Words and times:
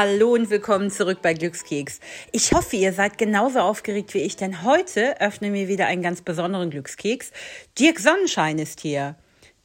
Hallo 0.00 0.34
und 0.34 0.48
willkommen 0.48 0.92
zurück 0.92 1.22
bei 1.22 1.34
Glückskeks. 1.34 1.98
Ich 2.30 2.52
hoffe, 2.52 2.76
ihr 2.76 2.92
seid 2.92 3.18
genauso 3.18 3.58
aufgeregt 3.58 4.14
wie 4.14 4.20
ich, 4.20 4.36
denn 4.36 4.62
heute 4.62 5.20
öffnen 5.20 5.52
wir 5.54 5.66
wieder 5.66 5.88
einen 5.88 6.02
ganz 6.02 6.22
besonderen 6.22 6.70
Glückskeks. 6.70 7.32
Dirk 7.80 7.98
Sonnenschein 7.98 8.60
ist 8.60 8.78
hier. 8.78 9.16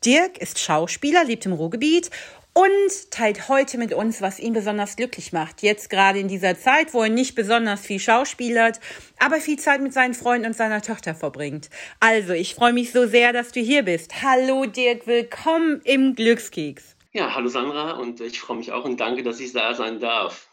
Dirk 0.03 0.39
ist 0.39 0.57
Schauspieler, 0.57 1.23
lebt 1.23 1.45
im 1.45 1.53
Ruhrgebiet 1.53 2.09
und 2.53 3.11
teilt 3.11 3.47
heute 3.47 3.77
mit 3.77 3.93
uns, 3.93 4.23
was 4.23 4.39
ihn 4.39 4.53
besonders 4.53 4.95
glücklich 4.95 5.33
macht. 5.33 5.61
Jetzt 5.61 5.91
gerade 5.91 6.17
in 6.17 6.29
dieser 6.29 6.57
Zeit, 6.57 6.95
wo 6.95 7.03
er 7.03 7.09
nicht 7.09 7.35
besonders 7.35 7.81
viel 7.81 7.99
schauspielert, 7.99 8.79
aber 9.19 9.35
viel 9.35 9.59
Zeit 9.59 9.81
mit 9.81 9.93
seinen 9.93 10.15
Freunden 10.15 10.47
und 10.47 10.55
seiner 10.55 10.81
Tochter 10.81 11.13
verbringt. 11.13 11.69
Also, 11.99 12.33
ich 12.33 12.55
freue 12.55 12.73
mich 12.73 12.91
so 12.91 13.05
sehr, 13.05 13.33
dass 13.33 13.51
du 13.51 13.59
hier 13.59 13.83
bist. 13.83 14.23
Hallo 14.23 14.65
Dirk, 14.65 15.05
willkommen 15.05 15.81
im 15.83 16.15
Glückskeks. 16.15 16.95
Ja, 17.15 17.35
hallo 17.35 17.47
Sandra 17.47 17.91
und 17.91 18.21
ich 18.21 18.39
freue 18.39 18.57
mich 18.57 18.71
auch 18.71 18.85
und 18.85 18.99
danke, 18.99 19.21
dass 19.21 19.39
ich 19.39 19.53
da 19.53 19.75
sein 19.75 19.99
darf. 19.99 20.49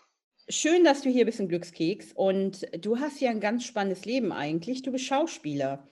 Schön, 0.46 0.84
dass 0.84 1.00
du 1.00 1.09
hier 1.09 1.24
bist 1.24 1.41
in 1.41 1.48
Glückskeks 1.48 2.12
und 2.12 2.66
du 2.84 2.98
hast 2.98 3.19
ja 3.23 3.30
ein 3.30 3.41
ganz 3.41 3.64
spannendes 3.64 4.05
Leben 4.05 4.30
eigentlich. 4.30 4.83
Du 4.83 4.92
bist 4.92 5.06
Schauspieler 5.06 5.88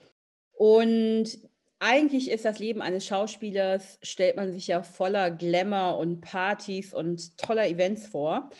und 0.51 1.39
eigentlich 1.79 2.29
ist 2.29 2.45
das 2.45 2.59
Leben 2.59 2.83
eines 2.83 3.07
Schauspielers, 3.07 3.97
stellt 4.03 4.35
man 4.35 4.51
sich 4.51 4.67
ja 4.67 4.83
voller 4.83 5.31
Glamour 5.31 5.97
und 5.97 6.21
Partys 6.21 6.93
und 6.93 7.35
toller 7.39 7.67
Events 7.67 8.05
vor. 8.05 8.51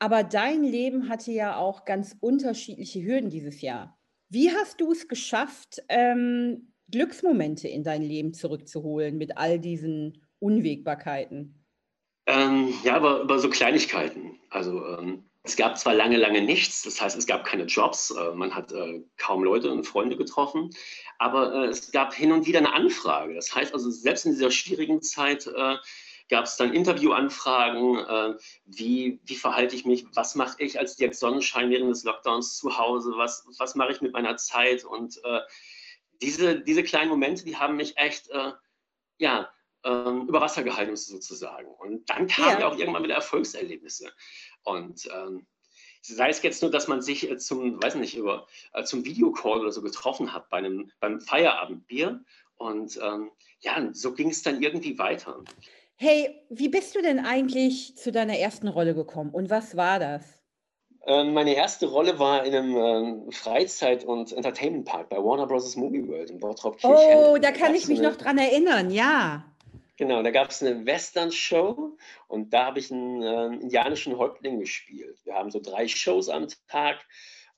Aber 0.00 0.24
dein 0.24 0.64
Leben 0.64 1.08
hatte 1.08 1.30
ja 1.30 1.58
auch 1.58 1.84
ganz 1.84 2.16
unterschiedliche 2.18 3.04
Hürden 3.04 3.30
dieses 3.30 3.60
Jahr. 3.60 3.96
Wie 4.28 4.50
hast 4.50 4.80
du 4.80 4.90
es 4.90 5.06
geschafft, 5.06 5.80
ähm, 5.88 6.72
Glücksmomente 6.90 7.68
in 7.68 7.84
dein 7.84 8.02
Leben 8.02 8.34
zurückzuholen 8.34 9.16
mit 9.16 9.36
all 9.38 9.60
diesen 9.60 10.21
Unwägbarkeiten? 10.42 11.64
Ähm, 12.26 12.74
ja, 12.82 12.96
aber, 12.96 13.20
aber 13.20 13.38
so 13.38 13.48
Kleinigkeiten. 13.48 14.38
Also 14.50 14.84
ähm, 14.86 15.24
es 15.44 15.56
gab 15.56 15.78
zwar 15.78 15.94
lange, 15.94 16.16
lange 16.16 16.42
nichts, 16.42 16.82
das 16.82 17.00
heißt, 17.00 17.16
es 17.16 17.26
gab 17.26 17.44
keine 17.44 17.64
Jobs, 17.64 18.10
äh, 18.10 18.34
man 18.34 18.54
hat 18.54 18.72
äh, 18.72 19.02
kaum 19.16 19.42
Leute 19.42 19.72
und 19.72 19.84
Freunde 19.84 20.16
getroffen, 20.16 20.70
aber 21.18 21.54
äh, 21.54 21.66
es 21.66 21.90
gab 21.90 22.14
hin 22.14 22.32
und 22.32 22.46
wieder 22.46 22.58
eine 22.58 22.72
Anfrage. 22.72 23.34
Das 23.34 23.54
heißt 23.54 23.74
also, 23.74 23.90
selbst 23.90 24.26
in 24.26 24.32
dieser 24.32 24.50
schwierigen 24.50 25.02
Zeit 25.02 25.46
äh, 25.46 25.76
gab 26.28 26.44
es 26.44 26.56
dann 26.56 26.72
Interviewanfragen, 26.72 27.98
äh, 27.98 28.38
wie, 28.66 29.20
wie 29.24 29.36
verhalte 29.36 29.74
ich 29.74 29.84
mich, 29.84 30.06
was 30.14 30.36
mache 30.36 30.62
ich 30.62 30.78
als 30.78 30.96
Dirk 30.96 31.14
Sonnenschein 31.14 31.70
während 31.70 31.90
des 31.90 32.04
Lockdowns 32.04 32.56
zu 32.56 32.78
Hause, 32.78 33.12
was, 33.16 33.44
was 33.58 33.74
mache 33.74 33.92
ich 33.92 34.00
mit 34.00 34.12
meiner 34.12 34.36
Zeit 34.36 34.84
und 34.84 35.20
äh, 35.24 35.40
diese, 36.20 36.60
diese 36.60 36.84
kleinen 36.84 37.10
Momente, 37.10 37.44
die 37.44 37.56
haben 37.56 37.74
mich 37.74 37.96
echt, 37.96 38.30
ja, 39.18 39.50
ähm, 39.84 40.28
über 40.28 40.40
Wasser 40.40 40.62
gehalten 40.62 40.96
sozusagen. 40.96 41.68
Und 41.68 42.08
dann 42.10 42.26
kamen 42.26 42.60
ja. 42.60 42.68
auch 42.68 42.78
irgendwann 42.78 43.04
wieder 43.04 43.14
Erfolgserlebnisse. 43.14 44.10
Und 44.62 45.08
ähm, 45.12 45.46
sei 46.02 46.28
es 46.28 46.42
jetzt 46.42 46.62
nur, 46.62 46.70
dass 46.70 46.88
man 46.88 47.02
sich 47.02 47.30
äh, 47.30 47.38
zum, 47.38 47.82
weiß 47.82 47.94
nicht, 47.96 48.16
über, 48.16 48.46
äh, 48.72 48.84
zum 48.84 49.04
Videocall 49.04 49.60
oder 49.60 49.72
so 49.72 49.82
getroffen 49.82 50.32
hat 50.32 50.48
bei 50.48 50.58
einem, 50.58 50.90
beim 51.00 51.20
Feierabendbier. 51.20 52.24
Und 52.56 52.98
ähm, 53.02 53.30
ja, 53.60 53.88
so 53.92 54.12
ging 54.12 54.30
es 54.30 54.42
dann 54.42 54.62
irgendwie 54.62 54.98
weiter. 54.98 55.42
Hey, 55.96 56.44
wie 56.50 56.68
bist 56.68 56.94
du 56.94 57.02
denn 57.02 57.20
eigentlich 57.20 57.96
zu 57.96 58.12
deiner 58.12 58.38
ersten 58.38 58.68
Rolle 58.68 58.94
gekommen 58.94 59.30
und 59.30 59.50
was 59.50 59.76
war 59.76 59.98
das? 59.98 60.42
Ähm, 61.04 61.34
meine 61.34 61.54
erste 61.54 61.86
Rolle 61.86 62.18
war 62.18 62.44
in 62.44 62.54
einem 62.54 62.76
ähm, 62.76 63.32
Freizeit- 63.32 64.04
und 64.04 64.32
Entertainment-Park 64.32 65.08
bei 65.08 65.16
Warner 65.16 65.46
Bros. 65.46 65.74
Movie 65.74 66.06
World 66.06 66.30
in 66.30 66.38
Bottrop 66.38 66.78
Oh, 66.84 67.38
da 67.40 67.50
kann 67.50 67.74
ich 67.74 67.88
mich 67.88 68.00
noch 68.00 68.16
dran 68.16 68.38
erinnern, 68.38 68.90
ja. 68.90 69.44
Genau, 70.02 70.20
da 70.20 70.32
gab 70.32 70.50
es 70.50 70.60
eine 70.60 70.84
Western-Show 70.84 71.96
und 72.26 72.52
da 72.52 72.64
habe 72.64 72.80
ich 72.80 72.90
einen 72.90 73.22
äh, 73.22 73.62
indianischen 73.62 74.18
Häuptling 74.18 74.58
gespielt. 74.58 75.16
Wir 75.22 75.34
haben 75.34 75.52
so 75.52 75.60
drei 75.60 75.86
Shows 75.86 76.28
am 76.28 76.48
Tag 76.66 77.06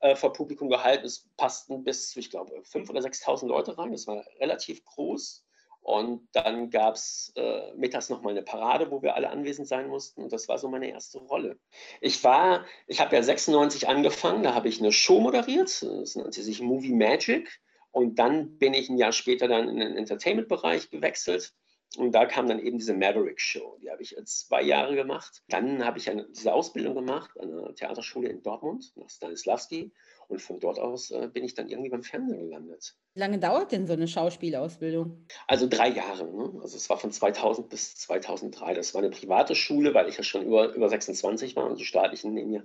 äh, 0.01 0.15
vor 0.15 0.35
Publikum 0.35 0.69
gehalten. 0.69 1.07
Es 1.07 1.27
passten 1.39 1.85
bis, 1.85 2.15
ich 2.17 2.29
glaube, 2.29 2.53
5.000 2.71 2.91
oder 2.91 3.01
6.000 3.01 3.47
Leute 3.47 3.79
rein. 3.79 3.93
Das 3.93 4.07
war 4.07 4.27
relativ 4.41 4.85
groß. 4.85 5.43
Und 5.81 6.29
dann 6.33 6.69
gab 6.69 6.97
es 6.97 7.33
äh, 7.35 7.73
mittags 7.77 8.11
nochmal 8.11 8.33
eine 8.33 8.43
Parade, 8.43 8.91
wo 8.91 9.01
wir 9.01 9.15
alle 9.15 9.31
anwesend 9.31 9.67
sein 9.67 9.89
mussten. 9.89 10.25
Und 10.25 10.31
das 10.31 10.47
war 10.47 10.59
so 10.59 10.69
meine 10.69 10.91
erste 10.91 11.21
Rolle. 11.21 11.59
Ich 12.03 12.23
war, 12.25 12.67
ich 12.87 13.01
habe 13.01 13.17
ja 13.17 13.23
96 13.23 13.89
angefangen, 13.89 14.43
da 14.43 14.53
habe 14.53 14.69
ich 14.69 14.81
eine 14.81 14.93
Show 14.93 15.19
moderiert. 15.19 15.81
Das 15.81 16.15
nannte 16.15 16.43
sich 16.43 16.61
Movie 16.61 16.93
Magic. 16.93 17.59
Und 17.91 18.19
dann 18.19 18.59
bin 18.59 18.75
ich 18.75 18.91
ein 18.91 18.99
Jahr 18.99 19.13
später 19.13 19.49
dann 19.49 19.67
in 19.71 19.79
den 19.79 19.97
Entertainment-Bereich 19.97 20.91
gewechselt 20.91 21.55
und 21.97 22.13
da 22.13 22.27
kam 22.27 22.49
dann 22.49 22.59
eben 22.59 22.79
diese 22.79 22.95
Maverick 22.95 23.41
Show. 23.41 23.79
Die 23.83 23.91
habe 23.91 24.03
ich 24.03 24.17
zwei 24.25 24.63
Jahre 24.63 24.95
gemacht. 24.95 25.43
Dann 25.49 25.85
habe 25.85 25.99
ich 25.99 26.11
eine, 26.11 26.27
diese 26.29 26.53
Ausbildung 26.53 26.95
gemacht 26.95 27.31
an 27.39 27.53
einer 27.53 27.75
Theaterschule 27.75 28.29
in 28.29 28.43
Dortmund 28.43 28.93
nach 28.97 29.09
Stanislavski. 29.09 29.93
Und 30.27 30.41
von 30.41 30.59
dort 30.59 30.79
aus 30.79 31.11
äh, 31.11 31.29
bin 31.31 31.45
ich 31.45 31.55
dann 31.55 31.69
irgendwie 31.69 31.91
beim 31.91 32.03
Fernsehen 32.03 32.41
gelandet. 32.41 32.97
Wie 33.13 33.21
lange 33.21 33.39
dauert 33.39 33.73
denn 33.73 33.87
so 33.87 33.93
eine 33.93 34.09
Schauspielausbildung? 34.09 35.27
Also 35.47 35.67
drei 35.69 35.91
Jahre. 35.91 36.25
Ne? 36.25 36.61
Also 36.63 36.77
es 36.77 36.89
war 36.89 36.97
von 36.97 37.13
2000 37.13 37.69
bis 37.69 37.95
2003. 37.97 38.75
Das 38.75 38.95
war 38.95 39.03
eine 39.03 39.11
private 39.11 39.55
Schule, 39.55 39.93
weil 39.93 40.09
ich 40.09 40.17
ja 40.17 40.23
schon 40.23 40.47
über, 40.47 40.73
über 40.75 40.89
26 40.89 41.57
war. 41.57 41.67
Und 41.67 41.79
die 41.79 41.85
staatlichen 41.85 42.33
nehmen 42.33 42.53
ja 42.53 42.63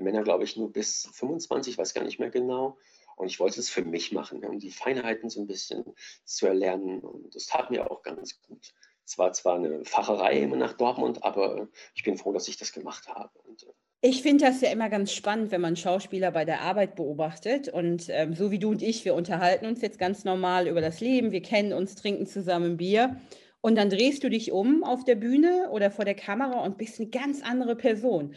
Männer, 0.00 0.22
glaube 0.22 0.44
ich, 0.44 0.56
nur 0.56 0.72
bis 0.72 1.08
25, 1.12 1.74
ich 1.74 1.78
weiß 1.78 1.94
gar 1.94 2.04
nicht 2.04 2.18
mehr 2.18 2.30
genau. 2.30 2.76
Und 3.16 3.26
ich 3.28 3.40
wollte 3.40 3.58
es 3.58 3.70
für 3.70 3.84
mich 3.84 4.12
machen, 4.12 4.44
um 4.44 4.58
die 4.58 4.70
Feinheiten 4.70 5.30
so 5.30 5.40
ein 5.40 5.46
bisschen 5.46 5.84
zu 6.24 6.46
erlernen. 6.46 7.00
Und 7.00 7.34
das 7.34 7.46
tat 7.46 7.70
mir 7.70 7.90
auch 7.90 8.02
ganz 8.02 8.40
gut. 8.42 8.74
Es 9.06 9.18
war 9.18 9.32
zwar 9.32 9.56
eine 9.56 9.84
Facherei 9.84 10.40
immer 10.40 10.56
nach 10.56 10.74
Dortmund, 10.74 11.22
aber 11.22 11.68
ich 11.94 12.02
bin 12.02 12.18
froh, 12.18 12.32
dass 12.32 12.48
ich 12.48 12.58
das 12.58 12.72
gemacht 12.72 13.08
habe. 13.08 13.30
Und, 13.44 13.62
äh, 13.62 13.72
ich 14.02 14.22
finde 14.22 14.44
das 14.44 14.60
ja 14.60 14.70
immer 14.70 14.90
ganz 14.90 15.12
spannend, 15.12 15.50
wenn 15.50 15.60
man 15.60 15.76
Schauspieler 15.76 16.30
bei 16.30 16.44
der 16.44 16.60
Arbeit 16.60 16.96
beobachtet. 16.96 17.68
Und 17.68 18.08
ähm, 18.10 18.34
so 18.34 18.50
wie 18.50 18.58
du 18.58 18.70
und 18.70 18.82
ich, 18.82 19.04
wir 19.04 19.14
unterhalten 19.14 19.66
uns 19.66 19.80
jetzt 19.80 19.98
ganz 19.98 20.24
normal 20.24 20.68
über 20.68 20.80
das 20.80 21.00
Leben. 21.00 21.32
Wir 21.32 21.42
kennen 21.42 21.72
uns, 21.72 21.94
trinken 21.94 22.26
zusammen 22.26 22.76
Bier. 22.76 23.20
Und 23.60 23.76
dann 23.76 23.90
drehst 23.90 24.22
du 24.22 24.28
dich 24.28 24.52
um 24.52 24.84
auf 24.84 25.04
der 25.04 25.16
Bühne 25.16 25.70
oder 25.70 25.90
vor 25.90 26.04
der 26.04 26.14
Kamera 26.14 26.64
und 26.64 26.76
bist 26.76 27.00
eine 27.00 27.08
ganz 27.08 27.42
andere 27.42 27.76
Person. 27.76 28.34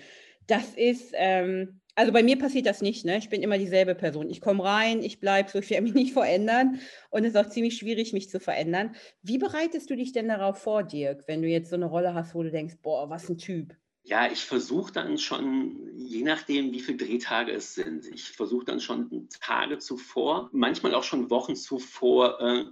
Das 0.48 0.74
ist, 0.76 1.14
ähm, 1.16 1.79
also 1.96 2.12
bei 2.12 2.24
mir 2.24 2.38
passiert 2.38 2.66
das 2.66 2.82
nicht, 2.82 3.06
ne? 3.06 3.18
Ich 3.18 3.30
bin 3.30 3.42
immer 3.42 3.58
dieselbe 3.58 3.96
Person. 3.96 4.30
Ich 4.30 4.42
komme 4.42 4.64
rein, 4.64 5.04
ich 5.04 5.20
bleibe 5.20 5.50
so, 5.50 5.60
ich 5.60 5.70
werde 5.70 5.84
mich 5.84 5.94
nicht 5.96 6.14
verändern 6.14 6.80
und 7.10 7.24
es 7.24 7.34
ist 7.34 7.38
auch 7.38 7.50
ziemlich 7.50 7.78
schwierig, 7.78 8.14
mich 8.14 8.30
zu 8.30 8.40
verändern. 8.40 8.96
Wie 9.22 9.38
bereitest 9.38 9.90
du 9.90 9.96
dich 9.96 10.12
denn 10.12 10.28
darauf 10.28 10.60
vor, 10.60 10.84
Dirk, 10.84 11.24
wenn 11.28 11.42
du 11.42 11.48
jetzt 11.48 11.70
so 11.70 11.76
eine 11.76 11.86
Rolle 11.86 12.14
hast, 12.14 12.36
wo 12.36 12.44
du 12.44 12.52
denkst, 12.52 12.76
boah, 12.82 13.10
was 13.10 13.30
ein 13.30 13.38
Typ? 13.38 13.76
Ja, 14.04 14.32
ich 14.32 14.44
versuche 14.44 14.92
dann 14.92 15.18
schon, 15.18 15.92
je 15.96 16.24
nachdem, 16.24 16.72
wie 16.72 16.80
viele 16.80 16.98
Drehtage 16.98 17.52
es 17.52 17.76
sind, 17.76 18.08
ich 18.08 18.32
versuche 18.32 18.66
dann 18.66 18.80
schon 18.80 19.28
Tage 19.40 19.78
zuvor, 19.78 20.50
manchmal 20.52 20.96
auch 20.96 21.04
schon 21.04 21.30
Wochen 21.30 21.56
zuvor, 21.56 22.40
äh, 22.42 22.66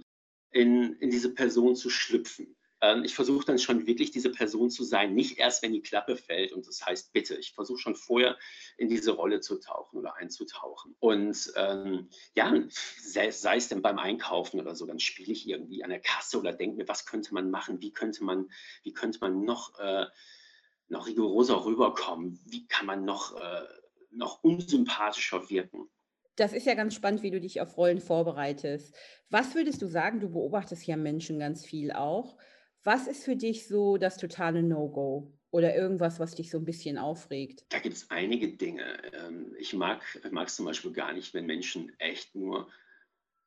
in, 0.50 0.94
in 0.94 1.10
diese 1.10 1.34
Person 1.34 1.76
zu 1.76 1.90
schlüpfen. 1.90 2.56
Ähm, 2.80 3.04
ich 3.04 3.14
versuche 3.14 3.44
dann 3.44 3.58
schon 3.58 3.86
wirklich 3.86 4.10
diese 4.10 4.30
Person 4.30 4.70
zu 4.70 4.84
sein, 4.84 5.14
nicht 5.14 5.38
erst, 5.38 5.62
wenn 5.62 5.72
die 5.72 5.82
Klappe 5.82 6.16
fällt 6.16 6.52
und 6.52 6.66
das 6.66 6.84
heißt 6.84 7.12
bitte. 7.12 7.34
Ich 7.36 7.52
versuche 7.52 7.78
schon 7.78 7.96
vorher 7.96 8.38
in 8.76 8.88
diese 8.88 9.12
Rolle 9.12 9.40
zu 9.40 9.58
tauchen 9.58 9.98
oder 9.98 10.16
einzutauchen. 10.16 10.94
Und 11.00 11.52
ähm, 11.56 12.08
ja, 12.34 12.52
sei, 13.00 13.30
sei, 13.30 13.56
es 13.56 13.68
denn 13.68 13.82
beim 13.82 13.98
Einkaufen 13.98 14.60
oder 14.60 14.74
so, 14.74 14.86
dann 14.86 15.00
spiele 15.00 15.32
ich 15.32 15.48
irgendwie 15.48 15.82
an 15.82 15.90
der 15.90 16.00
Kasse 16.00 16.38
oder 16.38 16.52
denke 16.52 16.76
mir, 16.76 16.88
was 16.88 17.06
könnte 17.06 17.34
man 17.34 17.50
machen, 17.50 17.80
wie 17.80 17.92
könnte 17.92 18.24
man, 18.24 18.50
wie 18.82 18.92
könnte 18.92 19.18
man 19.20 19.44
noch, 19.44 19.78
äh, 19.78 20.06
noch 20.88 21.06
rigoroser 21.06 21.64
rüberkommen, 21.64 22.40
wie 22.44 22.66
kann 22.68 22.86
man 22.86 23.04
noch, 23.04 23.38
äh, 23.40 23.66
noch 24.10 24.42
unsympathischer 24.42 25.50
wirken. 25.50 25.90
Das 26.36 26.52
ist 26.52 26.66
ja 26.66 26.74
ganz 26.74 26.94
spannend, 26.94 27.22
wie 27.24 27.32
du 27.32 27.40
dich 27.40 27.60
auf 27.60 27.76
Rollen 27.76 28.00
vorbereitest. 28.00 28.94
Was 29.28 29.56
würdest 29.56 29.82
du 29.82 29.88
sagen? 29.88 30.20
Du 30.20 30.30
beobachtest 30.30 30.86
ja 30.86 30.96
Menschen 30.96 31.40
ganz 31.40 31.66
viel 31.66 31.90
auch. 31.90 32.36
Was 32.84 33.06
ist 33.06 33.24
für 33.24 33.36
dich 33.36 33.66
so 33.66 33.96
das 33.96 34.16
totale 34.16 34.62
No-Go? 34.62 35.32
Oder 35.50 35.74
irgendwas, 35.74 36.20
was 36.20 36.34
dich 36.34 36.50
so 36.50 36.58
ein 36.58 36.64
bisschen 36.64 36.98
aufregt? 36.98 37.64
Da 37.70 37.78
gibt 37.78 37.96
es 37.96 38.10
einige 38.10 38.56
Dinge. 38.56 39.00
Ähm, 39.14 39.54
ich 39.58 39.72
mag 39.72 40.02
es 40.22 40.56
zum 40.56 40.66
Beispiel 40.66 40.92
gar 40.92 41.12
nicht, 41.14 41.32
wenn 41.32 41.46
Menschen 41.46 41.98
echt 41.98 42.34
nur, 42.34 42.70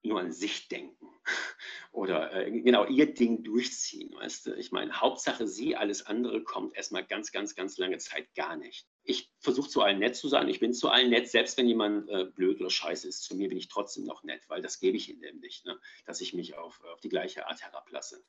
nur 0.02 0.20
an 0.20 0.32
sich 0.32 0.68
denken 0.68 1.08
oder 1.92 2.34
äh, 2.34 2.52
genau 2.62 2.88
ihr 2.88 3.14
Ding 3.14 3.44
durchziehen. 3.44 4.14
Weißt 4.16 4.48
du? 4.48 4.56
Ich 4.56 4.72
meine, 4.72 5.00
Hauptsache 5.00 5.48
sie, 5.48 5.76
alles 5.76 6.08
andere 6.08 6.44
kommt 6.44 6.76
erstmal 6.76 7.06
ganz, 7.06 7.32
ganz, 7.32 7.54
ganz 7.54 7.78
lange 7.78 8.00
Zeit 8.00 8.34
gar 8.34 8.56
nicht. 8.56 8.88
Ich 9.04 9.32
versuche 9.40 9.70
zu 9.70 9.82
allen 9.82 10.00
nett 10.00 10.16
zu 10.16 10.28
sein. 10.28 10.48
Ich 10.48 10.60
bin 10.60 10.74
zu 10.74 10.90
allen 10.90 11.10
nett, 11.10 11.30
selbst 11.30 11.58
wenn 11.58 11.68
jemand 11.68 12.10
äh, 12.10 12.26
blöd 12.26 12.60
oder 12.60 12.70
scheiße 12.70 13.08
ist. 13.08 13.24
Zu 13.24 13.36
mir 13.36 13.50
bin 13.50 13.58
ich 13.58 13.68
trotzdem 13.68 14.06
noch 14.06 14.24
nett, 14.24 14.44
weil 14.48 14.62
das 14.62 14.80
gebe 14.80 14.98
ich 14.98 15.10
ihnen 15.10 15.22
nämlich, 15.22 15.64
ne? 15.66 15.80
dass 16.06 16.22
ich 16.22 16.34
mich 16.34 16.56
auf, 16.56 16.84
auf 16.84 17.02
die 17.02 17.10
gleiche 17.10 17.48
Art 17.48 17.62
herablasse. 17.62 18.24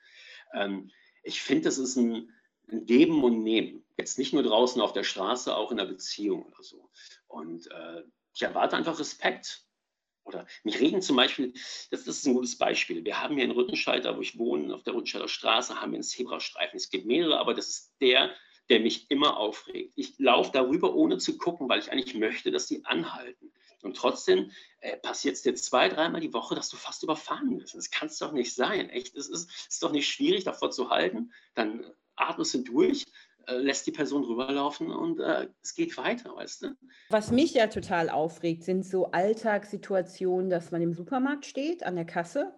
Ähm, 0.55 0.91
ich 1.23 1.43
finde, 1.43 1.65
das 1.65 1.79
ist 1.79 1.97
ein, 1.97 2.33
ein, 2.71 2.87
Geben 2.87 3.23
und 3.23 3.43
Nehmen. 3.43 3.85
Jetzt 3.99 4.19
nicht 4.19 4.33
nur 4.33 4.43
draußen 4.43 4.81
auf 4.81 4.93
der 4.93 5.05
Straße, 5.05 5.55
auch 5.55 5.71
in 5.71 5.77
der 5.77 5.85
Beziehung 5.85 6.45
oder 6.45 6.63
so. 6.63 6.91
Und 7.29 7.71
äh, 7.71 8.03
ich 8.35 8.43
erwarte 8.43 8.77
einfach 8.77 8.99
Respekt. 8.99 9.67
Oder 10.25 10.47
mich 10.63 10.81
reden 10.81 11.03
zum 11.03 11.17
Beispiel, 11.17 11.53
das, 11.91 12.05
das, 12.05 12.19
ist 12.19 12.27
ein 12.27 12.35
gutes 12.35 12.57
Beispiel. 12.57 13.05
Wir 13.05 13.21
haben 13.21 13.35
hier 13.35 13.45
in 13.45 13.51
Rüttenscheid, 13.51 14.05
wo 14.05 14.21
ich 14.21 14.39
wohne, 14.39 14.75
auf 14.75 14.83
der 14.85 14.95
Rüttenscheider 14.95 15.29
Straße, 15.29 15.81
haben 15.81 15.93
wir 15.93 15.97
einen 15.97 16.05
Zebrastreifen. 16.05 16.77
Es 16.77 16.91
gibt 16.91 17.07
mehrere, 17.07 17.39
aber 17.39 17.55
das 17.55 17.69
ist 17.69 17.93
der, 18.01 18.35
der 18.73 18.81
mich 18.81 19.11
immer 19.11 19.37
aufregt. 19.37 19.93
Ich 19.97 20.19
laufe 20.19 20.51
darüber, 20.51 20.95
ohne 20.95 21.19
zu 21.19 21.37
gucken, 21.37 21.69
weil 21.69 21.81
ich 21.81 21.93
eigentlich 21.93 22.15
möchte, 22.15 22.51
dass 22.51 22.67
die 22.67 22.83
anhalten. 22.87 23.53
Und 23.83 23.99
trotzdem 23.99 24.51
äh, 24.81 24.97
passiert 24.97 25.35
es 25.35 25.43
dir 25.43 25.55
zwei, 25.55 25.91
dreimal 25.91 26.23
die 26.23 26.33
Woche, 26.33 26.55
dass 26.55 26.71
du 26.71 26.79
fast 26.79 27.03
überfahren 27.03 27.59
bist. 27.59 27.75
Das 27.75 27.91
kann 27.91 28.09
es 28.09 28.17
doch 28.17 28.33
nicht 28.33 28.55
sein. 28.55 28.89
Echt, 28.89 29.15
es 29.15 29.29
ist, 29.29 29.51
ist 29.69 29.83
doch 29.83 29.93
nicht 29.93 30.09
schwierig, 30.09 30.45
davor 30.45 30.71
zu 30.71 30.89
halten. 30.89 31.33
Dann 31.55 31.85
atmest 32.17 32.55
du 32.55 32.63
durch, 32.63 33.05
äh, 33.47 33.59
lässt 33.59 33.87
die 33.87 33.93
Person 33.93 34.25
rüberlaufen 34.25 34.91
und 34.91 35.21
äh, 35.21 35.49
es 35.63 35.75
geht 35.75 35.99
weiter, 35.99 36.35
weißt 36.35 36.63
du? 36.63 36.69
Was 37.11 37.31
mich 37.31 37.53
ja 37.53 37.67
total 37.67 38.09
aufregt, 38.09 38.65
sind 38.65 38.87
so 38.87 39.11
Alltagssituationen, 39.11 40.49
dass 40.49 40.71
man 40.71 40.81
im 40.81 40.95
Supermarkt 40.95 41.45
steht, 41.45 41.83
an 41.83 41.97
der 41.97 42.07
Kasse 42.07 42.55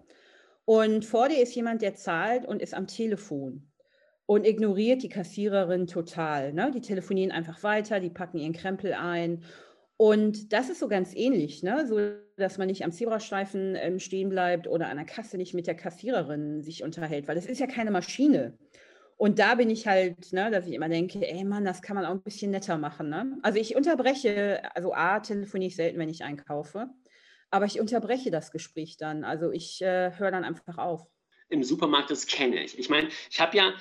und 0.64 1.04
vor 1.04 1.28
dir 1.28 1.42
ist 1.42 1.56
jemand, 1.56 1.82
der 1.82 1.96
zahlt 1.96 2.46
und 2.46 2.62
ist 2.62 2.74
am 2.74 2.86
Telefon 2.86 3.68
und 4.26 4.46
ignoriert 4.46 5.02
die 5.02 5.08
Kassiererin 5.08 5.86
total. 5.86 6.52
Ne? 6.52 6.70
Die 6.74 6.80
telefonieren 6.80 7.32
einfach 7.32 7.62
weiter, 7.62 8.00
die 8.00 8.10
packen 8.10 8.38
ihren 8.38 8.52
Krempel 8.52 8.94
ein. 8.94 9.42
Und 9.96 10.52
das 10.52 10.70
ist 10.70 10.80
so 10.80 10.88
ganz 10.88 11.14
ähnlich, 11.14 11.62
ne? 11.62 11.86
so 11.86 11.98
dass 12.36 12.58
man 12.58 12.66
nicht 12.66 12.84
am 12.84 12.92
Zebrastreifen 12.92 13.76
ähm, 13.76 13.98
stehen 13.98 14.28
bleibt 14.28 14.66
oder 14.66 14.88
an 14.88 14.96
der 14.96 15.06
Kasse 15.06 15.36
nicht 15.36 15.54
mit 15.54 15.66
der 15.66 15.76
Kassiererin 15.76 16.62
sich 16.62 16.82
unterhält, 16.82 17.28
weil 17.28 17.36
es 17.36 17.46
ist 17.46 17.60
ja 17.60 17.66
keine 17.66 17.90
Maschine. 17.90 18.58
Und 19.16 19.38
da 19.38 19.54
bin 19.54 19.70
ich 19.70 19.86
halt, 19.86 20.32
ne, 20.32 20.50
dass 20.50 20.66
ich 20.66 20.74
immer 20.74 20.88
denke, 20.88 21.24
ey 21.26 21.44
Mann, 21.44 21.64
das 21.64 21.82
kann 21.82 21.94
man 21.94 22.04
auch 22.04 22.10
ein 22.10 22.22
bisschen 22.22 22.50
netter 22.50 22.76
machen. 22.78 23.08
Ne? 23.08 23.38
Also 23.42 23.60
ich 23.60 23.76
unterbreche, 23.76 24.62
also 24.74 24.92
A, 24.92 25.20
telefoniere 25.20 25.68
ich 25.68 25.76
selten, 25.76 25.98
wenn 25.98 26.08
ich 26.08 26.24
einkaufe, 26.24 26.88
aber 27.50 27.66
ich 27.66 27.78
unterbreche 27.78 28.32
das 28.32 28.50
Gespräch 28.50 28.96
dann. 28.96 29.22
Also 29.22 29.52
ich 29.52 29.80
äh, 29.82 30.10
höre 30.18 30.32
dann 30.32 30.42
einfach 30.42 30.78
auf 30.78 31.06
im 31.54 31.64
Supermarkt, 31.64 32.10
das 32.10 32.26
kenne 32.26 32.62
ich. 32.62 32.78
Ich 32.78 32.90
meine, 32.90 33.08
ich 33.30 33.40
habe 33.40 33.56
ja, 33.56 33.74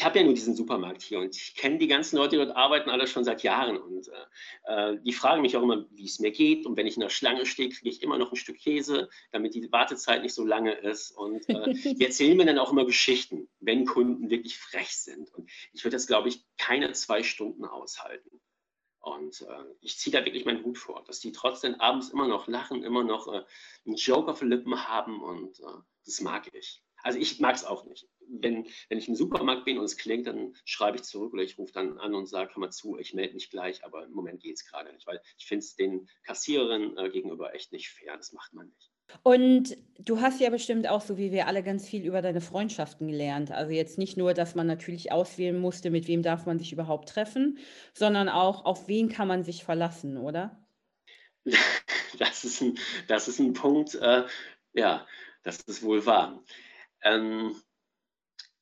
hab 0.00 0.14
ja 0.14 0.22
nur 0.22 0.34
diesen 0.34 0.54
Supermarkt 0.54 1.02
hier 1.02 1.20
und 1.20 1.34
ich 1.34 1.54
kenne 1.54 1.78
die 1.78 1.86
ganzen 1.86 2.16
Leute, 2.16 2.30
die 2.30 2.44
dort 2.44 2.56
arbeiten, 2.56 2.90
alle 2.90 3.06
schon 3.06 3.24
seit 3.24 3.42
Jahren. 3.42 3.78
Und 3.78 4.08
äh, 4.08 4.92
äh 4.92 4.98
die 5.00 5.12
fragen 5.12 5.42
mich 5.42 5.56
auch 5.56 5.62
immer, 5.62 5.86
wie 5.90 6.04
es 6.04 6.18
mir 6.18 6.30
geht. 6.30 6.66
Und 6.66 6.76
wenn 6.76 6.86
ich 6.86 6.96
in 6.96 7.00
der 7.00 7.08
Schlange 7.08 7.46
stehe, 7.46 7.70
kriege 7.70 7.88
ich 7.88 8.02
immer 8.02 8.18
noch 8.18 8.32
ein 8.32 8.36
Stück 8.36 8.58
Käse, 8.58 9.08
damit 9.32 9.54
die 9.54 9.70
Wartezeit 9.72 10.22
nicht 10.22 10.34
so 10.34 10.44
lange 10.44 10.72
ist. 10.72 11.12
Und 11.12 11.48
äh, 11.48 11.72
die 11.94 12.04
erzählen 12.04 12.36
mir 12.36 12.46
dann 12.46 12.58
auch 12.58 12.72
immer 12.72 12.84
Geschichten, 12.84 13.48
wenn 13.60 13.86
Kunden 13.86 14.28
wirklich 14.28 14.58
frech 14.58 14.90
sind. 14.90 15.32
Und 15.34 15.50
ich 15.72 15.84
würde 15.84 15.96
das, 15.96 16.06
glaube 16.06 16.28
ich, 16.28 16.44
keine 16.58 16.92
zwei 16.92 17.22
Stunden 17.22 17.64
aushalten. 17.64 18.40
Und 19.00 19.40
äh, 19.42 19.64
ich 19.80 19.98
ziehe 19.98 20.16
da 20.16 20.24
wirklich 20.24 20.44
meinen 20.44 20.62
Hut 20.62 20.76
vor, 20.76 21.02
dass 21.06 21.20
die 21.20 21.32
trotzdem 21.32 21.80
abends 21.80 22.10
immer 22.10 22.28
noch 22.28 22.48
lachen, 22.48 22.84
immer 22.84 23.02
noch 23.02 23.28
äh, 23.28 23.44
einen 23.86 23.96
Joke 23.96 24.30
auf 24.30 24.40
den 24.40 24.50
Lippen 24.50 24.88
haben 24.88 25.22
und 25.22 25.58
äh, 25.60 25.80
das 26.04 26.20
mag 26.20 26.52
ich. 26.54 26.82
Also 27.02 27.18
ich 27.18 27.40
mag 27.40 27.54
es 27.54 27.64
auch 27.64 27.84
nicht. 27.84 28.08
Wenn, 28.28 28.66
wenn 28.88 28.98
ich 28.98 29.08
im 29.08 29.16
Supermarkt 29.16 29.64
bin 29.64 29.78
und 29.78 29.84
es 29.84 29.96
klingt, 29.96 30.26
dann 30.26 30.54
schreibe 30.64 30.98
ich 30.98 31.02
zurück 31.02 31.32
oder 31.32 31.42
ich 31.42 31.58
rufe 31.58 31.72
dann 31.72 31.98
an 31.98 32.14
und 32.14 32.26
sage, 32.26 32.54
hör 32.54 32.60
mal 32.60 32.70
zu, 32.70 32.96
ich 32.98 33.14
melde 33.14 33.34
mich 33.34 33.50
gleich, 33.50 33.84
aber 33.84 34.04
im 34.04 34.12
Moment 34.12 34.40
geht 34.40 34.56
es 34.56 34.64
gerade 34.64 34.92
nicht, 34.92 35.06
weil 35.06 35.20
ich 35.36 35.46
finde 35.46 35.64
es 35.64 35.74
den 35.74 36.08
Kassiererinnen 36.24 36.96
äh, 36.96 37.10
gegenüber 37.10 37.54
echt 37.54 37.72
nicht 37.72 37.90
fair. 37.90 38.16
Das 38.16 38.32
macht 38.32 38.52
man 38.52 38.68
nicht. 38.68 38.90
Und 39.22 39.76
du 39.98 40.20
hast 40.20 40.40
ja 40.40 40.50
bestimmt 40.50 40.88
auch, 40.88 41.00
so 41.00 41.18
wie 41.18 41.32
wir 41.32 41.46
alle, 41.46 41.62
ganz 41.62 41.88
viel 41.88 42.04
über 42.04 42.22
deine 42.22 42.40
Freundschaften 42.40 43.08
gelernt. 43.08 43.50
Also 43.50 43.72
jetzt 43.72 43.98
nicht 43.98 44.16
nur, 44.16 44.34
dass 44.34 44.54
man 44.54 44.66
natürlich 44.66 45.12
auswählen 45.12 45.58
musste, 45.58 45.90
mit 45.90 46.08
wem 46.08 46.22
darf 46.22 46.46
man 46.46 46.58
sich 46.58 46.72
überhaupt 46.72 47.08
treffen, 47.08 47.58
sondern 47.92 48.28
auch, 48.28 48.64
auf 48.64 48.88
wen 48.88 49.08
kann 49.08 49.28
man 49.28 49.42
sich 49.42 49.64
verlassen, 49.64 50.16
oder? 50.16 50.64
Das 52.18 52.44
ist 52.44 52.60
ein, 52.60 52.76
das 53.06 53.28
ist 53.28 53.38
ein 53.38 53.54
Punkt, 53.54 53.94
äh, 53.94 54.24
ja, 54.74 55.06
das 55.42 55.60
ist 55.60 55.82
wohl 55.82 56.04
wahr. 56.04 56.42
Ähm, 57.02 57.60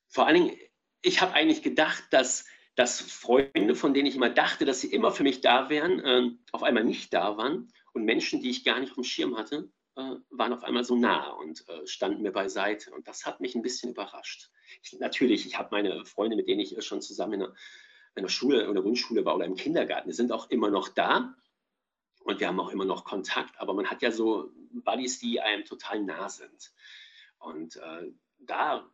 vor 0.07 0.25
allen 0.27 0.43
Dingen, 0.43 0.57
ich 1.01 1.21
habe 1.21 1.33
eigentlich 1.33 1.61
gedacht, 1.61 2.03
dass, 2.11 2.45
dass 2.75 2.99
Freunde, 2.99 3.75
von 3.75 3.93
denen 3.93 4.07
ich 4.07 4.15
immer 4.15 4.29
dachte, 4.29 4.65
dass 4.65 4.81
sie 4.81 4.91
immer 4.91 5.11
für 5.11 5.23
mich 5.23 5.41
da 5.41 5.69
wären, 5.69 5.99
äh, 5.99 6.31
auf 6.51 6.63
einmal 6.63 6.83
nicht 6.83 7.13
da 7.13 7.37
waren. 7.37 7.71
Und 7.93 8.05
Menschen, 8.05 8.41
die 8.41 8.49
ich 8.49 8.63
gar 8.63 8.79
nicht 8.79 8.91
auf 8.91 8.95
dem 8.95 9.03
Schirm 9.03 9.37
hatte, 9.37 9.71
äh, 9.95 10.15
waren 10.29 10.53
auf 10.53 10.63
einmal 10.63 10.83
so 10.83 10.95
nah 10.95 11.29
und 11.29 11.67
äh, 11.67 11.85
standen 11.87 12.21
mir 12.21 12.31
beiseite. 12.31 12.91
Und 12.91 13.07
das 13.07 13.25
hat 13.25 13.41
mich 13.41 13.55
ein 13.55 13.61
bisschen 13.61 13.91
überrascht. 13.91 14.49
Ich, 14.83 14.97
natürlich, 14.99 15.45
ich 15.45 15.57
habe 15.57 15.69
meine 15.71 16.05
Freunde, 16.05 16.35
mit 16.35 16.47
denen 16.47 16.61
ich 16.61 16.77
äh, 16.77 16.81
schon 16.81 17.01
zusammen 17.01 17.33
in 17.33 17.39
der, 17.41 17.53
in 18.15 18.23
der 18.23 18.29
Schule 18.29 18.69
oder 18.69 18.81
Grundschule 18.81 19.25
war 19.25 19.35
oder 19.35 19.45
im 19.45 19.55
Kindergarten, 19.55 20.09
die 20.09 20.15
sind 20.15 20.31
auch 20.31 20.49
immer 20.49 20.69
noch 20.69 20.89
da. 20.89 21.35
Und 22.23 22.39
wir 22.39 22.47
haben 22.47 22.59
auch 22.59 22.69
immer 22.69 22.85
noch 22.85 23.05
Kontakt. 23.05 23.59
Aber 23.59 23.73
man 23.73 23.89
hat 23.89 24.01
ja 24.01 24.11
so 24.11 24.51
Buddies, 24.71 25.19
die 25.19 25.41
einem 25.41 25.65
total 25.65 26.01
nah 26.03 26.29
sind. 26.29 26.71
Und 27.39 27.77
äh, 27.77 28.11
da 28.39 28.89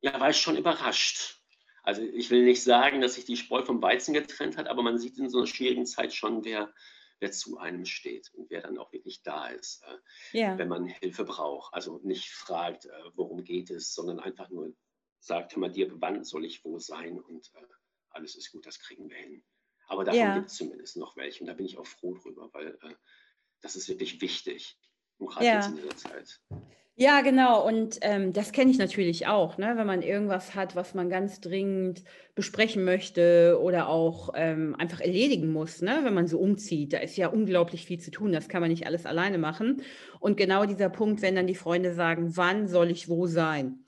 ja, 0.00 0.18
war 0.20 0.30
ich 0.30 0.36
schon 0.36 0.56
überrascht. 0.56 1.40
Also 1.82 2.02
ich 2.02 2.30
will 2.30 2.44
nicht 2.44 2.62
sagen, 2.62 3.00
dass 3.00 3.14
sich 3.14 3.24
die 3.24 3.36
Spreu 3.36 3.62
vom 3.62 3.80
Weizen 3.80 4.12
getrennt 4.12 4.56
hat, 4.56 4.66
aber 4.66 4.82
man 4.82 4.98
sieht 4.98 5.18
in 5.18 5.30
so 5.30 5.38
einer 5.38 5.46
schwierigen 5.46 5.86
Zeit 5.86 6.12
schon, 6.12 6.44
wer, 6.44 6.72
wer 7.20 7.30
zu 7.30 7.58
einem 7.58 7.84
steht 7.84 8.32
und 8.34 8.50
wer 8.50 8.60
dann 8.60 8.78
auch 8.78 8.92
wirklich 8.92 9.22
da 9.22 9.46
ist, 9.48 9.84
äh, 9.84 10.38
ja. 10.38 10.58
wenn 10.58 10.68
man 10.68 10.86
Hilfe 10.86 11.24
braucht. 11.24 11.72
Also 11.72 12.00
nicht 12.02 12.30
fragt, 12.30 12.86
äh, 12.86 12.90
worum 13.14 13.44
geht 13.44 13.70
es, 13.70 13.94
sondern 13.94 14.18
einfach 14.18 14.50
nur 14.50 14.74
sagt, 15.20 15.54
hör 15.54 15.60
mal 15.60 15.70
dir, 15.70 15.90
wann 16.00 16.24
soll 16.24 16.44
ich 16.44 16.64
wo 16.64 16.78
sein 16.78 17.20
und 17.20 17.52
äh, 17.54 17.66
alles 18.10 18.34
ist 18.34 18.50
gut, 18.50 18.66
das 18.66 18.80
kriegen 18.80 19.08
wir 19.08 19.16
hin. 19.16 19.44
Aber 19.88 20.04
davon 20.04 20.20
ja. 20.20 20.34
gibt 20.34 20.50
es 20.50 20.56
zumindest 20.56 20.96
noch 20.96 21.16
welche 21.16 21.40
und 21.40 21.46
da 21.46 21.54
bin 21.54 21.66
ich 21.66 21.78
auch 21.78 21.86
froh 21.86 22.14
drüber, 22.14 22.48
weil 22.52 22.78
äh, 22.82 22.94
das 23.60 23.76
ist 23.76 23.88
wirklich 23.88 24.20
wichtig, 24.20 24.76
gerade 25.18 25.46
ja. 25.46 25.54
jetzt 25.56 25.68
in 25.68 25.76
dieser 25.76 25.96
Zeit. 25.96 26.40
Ja, 26.98 27.20
genau. 27.20 27.66
Und 27.66 27.98
ähm, 28.00 28.32
das 28.32 28.52
kenne 28.52 28.70
ich 28.70 28.78
natürlich 28.78 29.26
auch, 29.26 29.58
ne? 29.58 29.74
wenn 29.76 29.86
man 29.86 30.00
irgendwas 30.00 30.54
hat, 30.54 30.74
was 30.76 30.94
man 30.94 31.10
ganz 31.10 31.40
dringend 31.42 32.02
besprechen 32.34 32.84
möchte 32.84 33.58
oder 33.62 33.88
auch 33.90 34.30
ähm, 34.34 34.74
einfach 34.78 35.00
erledigen 35.00 35.52
muss, 35.52 35.82
ne? 35.82 36.00
wenn 36.04 36.14
man 36.14 36.26
so 36.26 36.38
umzieht. 36.38 36.94
Da 36.94 36.98
ist 36.98 37.18
ja 37.18 37.28
unglaublich 37.28 37.84
viel 37.84 38.00
zu 38.00 38.10
tun. 38.10 38.32
Das 38.32 38.48
kann 38.48 38.62
man 38.62 38.70
nicht 38.70 38.86
alles 38.86 39.04
alleine 39.04 39.36
machen. 39.36 39.82
Und 40.20 40.38
genau 40.38 40.64
dieser 40.64 40.88
Punkt, 40.88 41.20
wenn 41.20 41.34
dann 41.34 41.46
die 41.46 41.54
Freunde 41.54 41.92
sagen, 41.92 42.34
wann 42.34 42.66
soll 42.66 42.90
ich 42.90 43.10
wo 43.10 43.26
sein? 43.26 43.84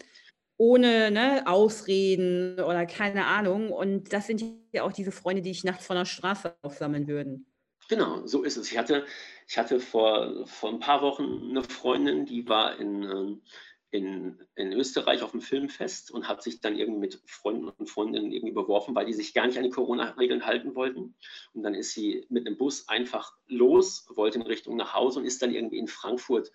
Ohne 0.58 1.10
ne, 1.12 1.44
Ausreden 1.46 2.60
oder 2.60 2.86
keine 2.86 3.26
Ahnung. 3.26 3.70
Und 3.72 4.14
das 4.14 4.28
sind 4.28 4.44
ja 4.72 4.84
auch 4.84 4.92
diese 4.92 5.12
Freunde, 5.12 5.42
die 5.42 5.52
ich 5.52 5.64
nachts 5.64 5.86
von 5.86 5.96
der 5.96 6.06
Straße 6.06 6.56
aufsammeln 6.62 7.08
würden. 7.08 7.47
Genau, 7.88 8.26
so 8.26 8.42
ist 8.42 8.56
es. 8.58 8.70
Ich 8.70 8.76
hatte, 8.78 9.06
ich 9.46 9.56
hatte 9.56 9.80
vor, 9.80 10.46
vor 10.46 10.70
ein 10.70 10.78
paar 10.78 11.00
Wochen 11.00 11.48
eine 11.50 11.62
Freundin, 11.62 12.26
die 12.26 12.46
war 12.46 12.78
in, 12.78 13.02
ähm, 13.02 13.42
in, 13.90 14.46
in 14.56 14.72
Österreich 14.74 15.22
auf 15.22 15.30
dem 15.30 15.40
Filmfest 15.40 16.10
und 16.10 16.28
hat 16.28 16.42
sich 16.42 16.60
dann 16.60 16.76
irgendwie 16.76 17.00
mit 17.00 17.22
Freunden 17.24 17.70
und 17.70 17.88
Freundinnen 17.88 18.30
irgendwie 18.30 18.52
beworfen, 18.52 18.94
weil 18.94 19.06
die 19.06 19.14
sich 19.14 19.32
gar 19.32 19.46
nicht 19.46 19.56
an 19.56 19.64
die 19.64 19.70
Corona-Regeln 19.70 20.44
halten 20.44 20.74
wollten. 20.74 21.14
Und 21.54 21.62
dann 21.62 21.74
ist 21.74 21.92
sie 21.92 22.26
mit 22.28 22.46
einem 22.46 22.58
Bus 22.58 22.88
einfach 22.90 23.32
los, 23.46 24.06
wollte 24.14 24.38
in 24.38 24.46
Richtung 24.46 24.76
nach 24.76 24.92
Hause 24.92 25.20
und 25.20 25.24
ist 25.24 25.40
dann 25.40 25.54
irgendwie 25.54 25.78
in 25.78 25.88
Frankfurt 25.88 26.52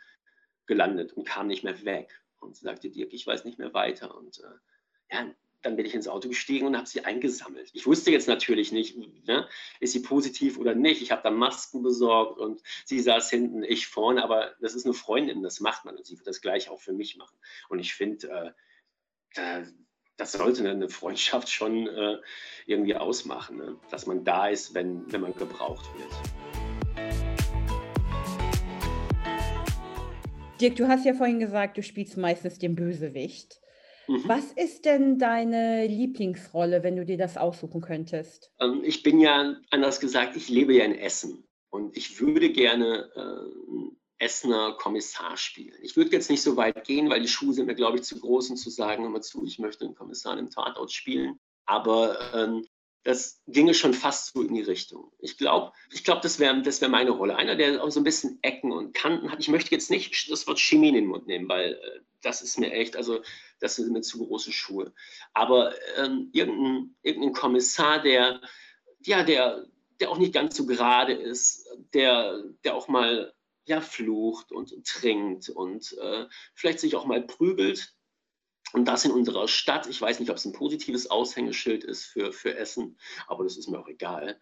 gelandet 0.67 1.13
und 1.13 1.27
kam 1.27 1.47
nicht 1.47 1.63
mehr 1.63 1.83
weg. 1.83 2.21
Und 2.39 2.55
sie 2.55 2.65
sagte, 2.65 2.91
Dirk, 2.91 3.11
ich 3.11 3.25
weiß 3.25 3.43
nicht 3.45 3.57
mehr 3.57 3.73
weiter. 3.73 4.15
Und 4.15 4.39
äh, 4.39 5.15
ja, 5.15 5.33
dann 5.63 5.75
bin 5.77 5.85
ich 5.85 5.95
ins 5.95 6.07
Auto 6.07 6.27
gestiegen 6.27 6.67
und 6.67 6.77
habe 6.77 6.87
sie 6.87 7.05
eingesammelt. 7.05 7.71
Ich 7.73 7.87
wusste 7.87 8.11
jetzt 8.11 8.27
natürlich 8.27 8.71
nicht, 8.71 8.97
ne, 9.25 9.47
ist 9.79 9.93
sie 9.93 10.01
positiv 10.01 10.57
oder 10.57 10.75
nicht. 10.75 11.01
Ich 11.01 11.11
habe 11.11 11.23
dann 11.23 11.35
Masken 11.35 11.81
besorgt 11.81 12.37
und 12.37 12.61
sie 12.85 12.99
saß 12.99 13.29
hinten, 13.29 13.63
ich 13.63 13.87
vorne, 13.87 14.23
aber 14.23 14.53
das 14.61 14.75
ist 14.75 14.85
eine 14.85 14.93
Freundin, 14.93 15.41
das 15.41 15.61
macht 15.61 15.85
man 15.85 15.95
und 15.95 16.05
sie 16.05 16.17
wird 16.17 16.27
das 16.27 16.41
gleich 16.41 16.69
auch 16.69 16.81
für 16.81 16.93
mich 16.93 17.15
machen. 17.15 17.37
Und 17.69 17.79
ich 17.79 17.93
finde, 17.93 18.53
äh, 19.35 19.63
das 20.17 20.33
sollte 20.33 20.69
eine 20.69 20.89
Freundschaft 20.89 21.49
schon 21.49 21.87
äh, 21.87 22.17
irgendwie 22.65 22.95
ausmachen, 22.95 23.57
ne? 23.57 23.79
dass 23.89 24.05
man 24.05 24.23
da 24.23 24.47
ist, 24.47 24.73
wenn, 24.73 25.11
wenn 25.11 25.21
man 25.21 25.33
gebraucht 25.33 25.89
wird. 25.97 26.11
Dirk, 30.61 30.75
du 30.75 30.87
hast 30.87 31.05
ja 31.05 31.13
vorhin 31.13 31.39
gesagt, 31.39 31.77
du 31.77 31.83
spielst 31.83 32.15
meistens 32.17 32.59
den 32.59 32.75
Bösewicht. 32.75 33.62
Mhm. 34.07 34.23
Was 34.25 34.51
ist 34.51 34.85
denn 34.85 35.17
deine 35.17 35.87
Lieblingsrolle, 35.87 36.83
wenn 36.83 36.95
du 36.95 37.05
dir 37.05 37.17
das 37.17 37.37
aussuchen 37.37 37.81
könntest? 37.81 38.51
Ähm, 38.59 38.81
ich 38.83 39.03
bin 39.03 39.19
ja, 39.19 39.55
anders 39.69 39.99
gesagt, 39.99 40.35
ich 40.35 40.49
lebe 40.49 40.73
ja 40.73 40.85
in 40.85 40.95
Essen 40.95 41.45
und 41.69 41.95
ich 41.95 42.19
würde 42.19 42.51
gerne 42.51 43.09
äh, 43.15 44.23
Essener 44.23 44.73
Kommissar 44.79 45.37
spielen. 45.37 45.77
Ich 45.81 45.95
würde 45.95 46.11
jetzt 46.11 46.29
nicht 46.29 46.41
so 46.41 46.55
weit 46.55 46.83
gehen, 46.85 47.09
weil 47.09 47.21
die 47.21 47.27
Schuhe 47.27 47.53
sind 47.53 47.65
mir, 47.65 47.75
glaube 47.75 47.97
ich, 47.97 48.03
zu 48.03 48.19
groß, 48.19 48.51
um 48.51 48.55
zu 48.55 48.69
sagen, 48.69 49.05
immer 49.05 49.21
zu, 49.21 49.43
ich 49.45 49.59
möchte 49.59 49.85
einen 49.85 49.95
Kommissar 49.95 50.37
im 50.37 50.49
Tatort 50.49 50.91
spielen. 50.91 51.39
Aber 51.65 52.17
ähm, 52.33 52.65
das 53.03 53.41
ginge 53.47 53.73
schon 53.73 53.93
fast 53.93 54.33
so 54.33 54.41
in 54.41 54.53
die 54.53 54.61
Richtung. 54.61 55.11
Ich 55.19 55.37
glaube, 55.37 55.73
ich 55.91 56.03
glaub, 56.03 56.21
das 56.21 56.39
wäre 56.39 56.61
das 56.61 56.79
wär 56.81 56.89
meine 56.89 57.11
Rolle. 57.11 57.35
Einer, 57.35 57.55
der 57.55 57.83
auch 57.83 57.91
so 57.91 57.99
ein 57.99 58.05
bisschen 58.05 58.39
Ecken 58.41 58.71
und 58.71 58.93
Kanten 58.93 59.31
hat. 59.31 59.39
Ich 59.39 59.49
möchte 59.49 59.71
jetzt 59.71 59.89
nicht 59.89 60.31
das 60.31 60.47
Wort 60.47 60.59
Chemie 60.59 60.89
in 60.89 60.95
den 60.95 61.07
Mund 61.07 61.27
nehmen, 61.27 61.49
weil 61.49 61.73
äh, 61.73 61.99
das 62.21 62.41
ist 62.41 62.57
mir 62.57 62.71
echt, 62.71 62.95
also 62.95 63.21
das 63.59 63.75
sind 63.75 63.91
mir 63.91 64.01
zu 64.01 64.25
große 64.25 64.53
Schuhe. 64.53 64.93
Aber 65.33 65.73
ähm, 65.97 66.29
irgendein, 66.31 66.95
irgendein 67.01 67.33
Kommissar, 67.33 68.01
der, 68.01 68.39
ja, 69.01 69.23
der, 69.23 69.65
der 69.99 70.09
auch 70.09 70.17
nicht 70.17 70.33
ganz 70.33 70.55
so 70.55 70.65
gerade 70.65 71.13
ist, 71.13 71.67
der, 71.93 72.41
der 72.63 72.75
auch 72.75 72.87
mal 72.87 73.33
ja, 73.65 73.81
flucht 73.81 74.51
und 74.51 74.85
trinkt 74.85 75.49
und 75.49 75.97
äh, 76.01 76.25
vielleicht 76.53 76.79
sich 76.79 76.95
auch 76.95 77.05
mal 77.05 77.21
prügelt, 77.21 77.93
Und 78.73 78.85
das 78.85 79.05
in 79.05 79.11
unserer 79.11 79.47
Stadt. 79.47 79.87
Ich 79.87 80.01
weiß 80.01 80.19
nicht, 80.19 80.29
ob 80.29 80.37
es 80.37 80.45
ein 80.45 80.51
positives 80.51 81.09
Aushängeschild 81.09 81.83
ist 81.83 82.05
für, 82.05 82.33
für 82.33 82.57
Essen, 82.57 82.97
aber 83.27 83.43
das 83.43 83.55
ist 83.55 83.69
mir 83.69 83.79
auch 83.79 83.87
egal. 83.87 84.39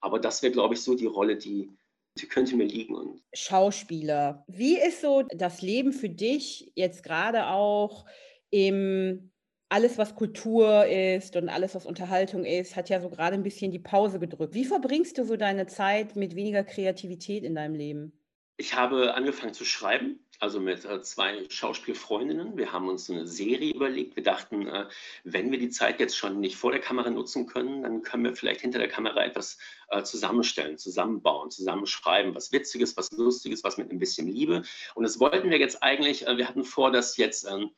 Aber 0.00 0.18
das 0.18 0.42
wäre, 0.42 0.52
glaube 0.52 0.74
ich, 0.74 0.82
so 0.82 0.94
die 0.94 1.06
Rolle, 1.06 1.36
die, 1.36 1.70
die 2.18 2.26
könnte 2.26 2.56
mir 2.56 2.66
liegen. 2.66 2.94
Und 2.94 3.22
Schauspieler. 3.32 4.44
Wie 4.46 4.78
ist 4.78 5.00
so 5.00 5.22
das 5.34 5.62
Leben 5.62 5.92
für 5.92 6.10
dich 6.10 6.72
jetzt 6.74 7.02
gerade 7.02 7.46
auch 7.46 8.04
im 8.50 9.30
alles, 9.70 9.98
was 9.98 10.16
Kultur 10.16 10.84
ist 10.86 11.36
und 11.36 11.48
alles, 11.48 11.74
was 11.74 11.86
Unterhaltung 11.86 12.44
ist, 12.44 12.74
hat 12.76 12.88
ja 12.88 13.00
so 13.00 13.08
gerade 13.08 13.34
ein 13.34 13.44
bisschen 13.44 13.70
die 13.70 13.78
Pause 13.78 14.18
gedrückt. 14.18 14.52
Wie 14.52 14.64
verbringst 14.64 15.16
du 15.16 15.24
so 15.24 15.36
deine 15.36 15.66
Zeit 15.66 16.16
mit 16.16 16.34
weniger 16.34 16.64
Kreativität 16.64 17.44
in 17.44 17.54
deinem 17.54 17.76
Leben? 17.76 18.12
Ich 18.56 18.74
habe 18.74 19.14
angefangen 19.14 19.54
zu 19.54 19.64
schreiben, 19.64 20.18
also 20.40 20.58
mit 20.58 20.86
äh, 20.86 21.02
zwei 21.02 21.44
Schauspielfreundinnen. 21.48 22.56
Wir 22.56 22.72
haben 22.72 22.88
uns 22.88 23.10
eine 23.10 23.26
Serie 23.26 23.74
überlegt. 23.74 24.16
Wir 24.16 24.22
dachten, 24.22 24.66
äh, 24.66 24.86
wenn 25.22 25.50
wir 25.52 25.58
die 25.58 25.68
Zeit 25.68 26.00
jetzt 26.00 26.16
schon 26.16 26.40
nicht 26.40 26.56
vor 26.56 26.72
der 26.72 26.80
Kamera 26.80 27.10
nutzen 27.10 27.46
können, 27.46 27.82
dann 27.82 28.02
können 28.02 28.24
wir 28.24 28.34
vielleicht 28.34 28.62
hinter 28.62 28.78
der 28.78 28.88
Kamera 28.88 29.22
etwas 29.22 29.58
äh, 29.90 30.02
zusammenstellen, 30.02 30.78
zusammenbauen, 30.78 31.50
zusammenschreiben, 31.50 32.34
was 32.34 32.52
Witziges, 32.52 32.96
was 32.96 33.12
Lustiges, 33.12 33.62
was 33.64 33.76
mit 33.76 33.90
ein 33.90 33.98
bisschen 33.98 34.28
Liebe. 34.28 34.62
Und 34.94 35.02
das 35.02 35.20
wollten 35.20 35.50
wir 35.50 35.58
jetzt 35.58 35.82
eigentlich, 35.82 36.22
wir 36.22 36.48
hatten 36.48 36.64
vor, 36.64 36.90
das 36.90 37.18
jetzt 37.18 37.44
ähm, 37.44 37.70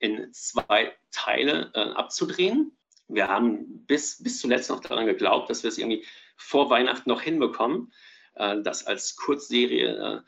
in 0.00 0.32
zwei 0.32 0.92
Teile 1.12 1.74
abzudrehen. 1.74 2.72
Wir 3.06 3.28
haben 3.28 3.86
bis, 3.86 4.22
bis 4.22 4.40
zuletzt 4.40 4.70
noch 4.70 4.80
daran 4.80 5.06
geglaubt, 5.06 5.50
dass 5.50 5.62
wir 5.62 5.68
es 5.68 5.78
irgendwie 5.78 6.04
vor 6.36 6.70
Weihnachten 6.70 7.08
noch 7.08 7.22
hinbekommen. 7.22 7.92
Äh, 8.34 8.62
das 8.62 8.86
als 8.86 9.14
Kurzserie 9.16 10.24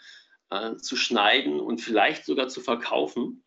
äh, 0.53 0.77
zu 0.77 0.97
schneiden 0.97 1.61
und 1.61 1.81
vielleicht 1.81 2.25
sogar 2.25 2.49
zu 2.49 2.61
verkaufen. 2.61 3.45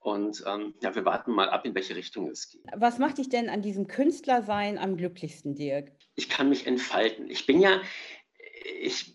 Und 0.00 0.42
ähm, 0.46 0.74
ja, 0.80 0.94
wir 0.94 1.04
warten 1.04 1.32
mal 1.32 1.50
ab, 1.50 1.66
in 1.66 1.74
welche 1.74 1.96
Richtung 1.96 2.30
es 2.30 2.48
geht. 2.48 2.62
Was 2.74 2.98
macht 2.98 3.18
dich 3.18 3.28
denn 3.28 3.48
an 3.48 3.62
diesem 3.62 3.86
Künstlersein 3.88 4.78
am 4.78 4.96
glücklichsten, 4.96 5.54
Dirk? 5.54 5.92
Ich 6.14 6.28
kann 6.28 6.48
mich 6.48 6.66
entfalten. 6.66 7.28
Ich 7.28 7.46
bin 7.46 7.60
ja, 7.60 7.80
ich 8.80 9.14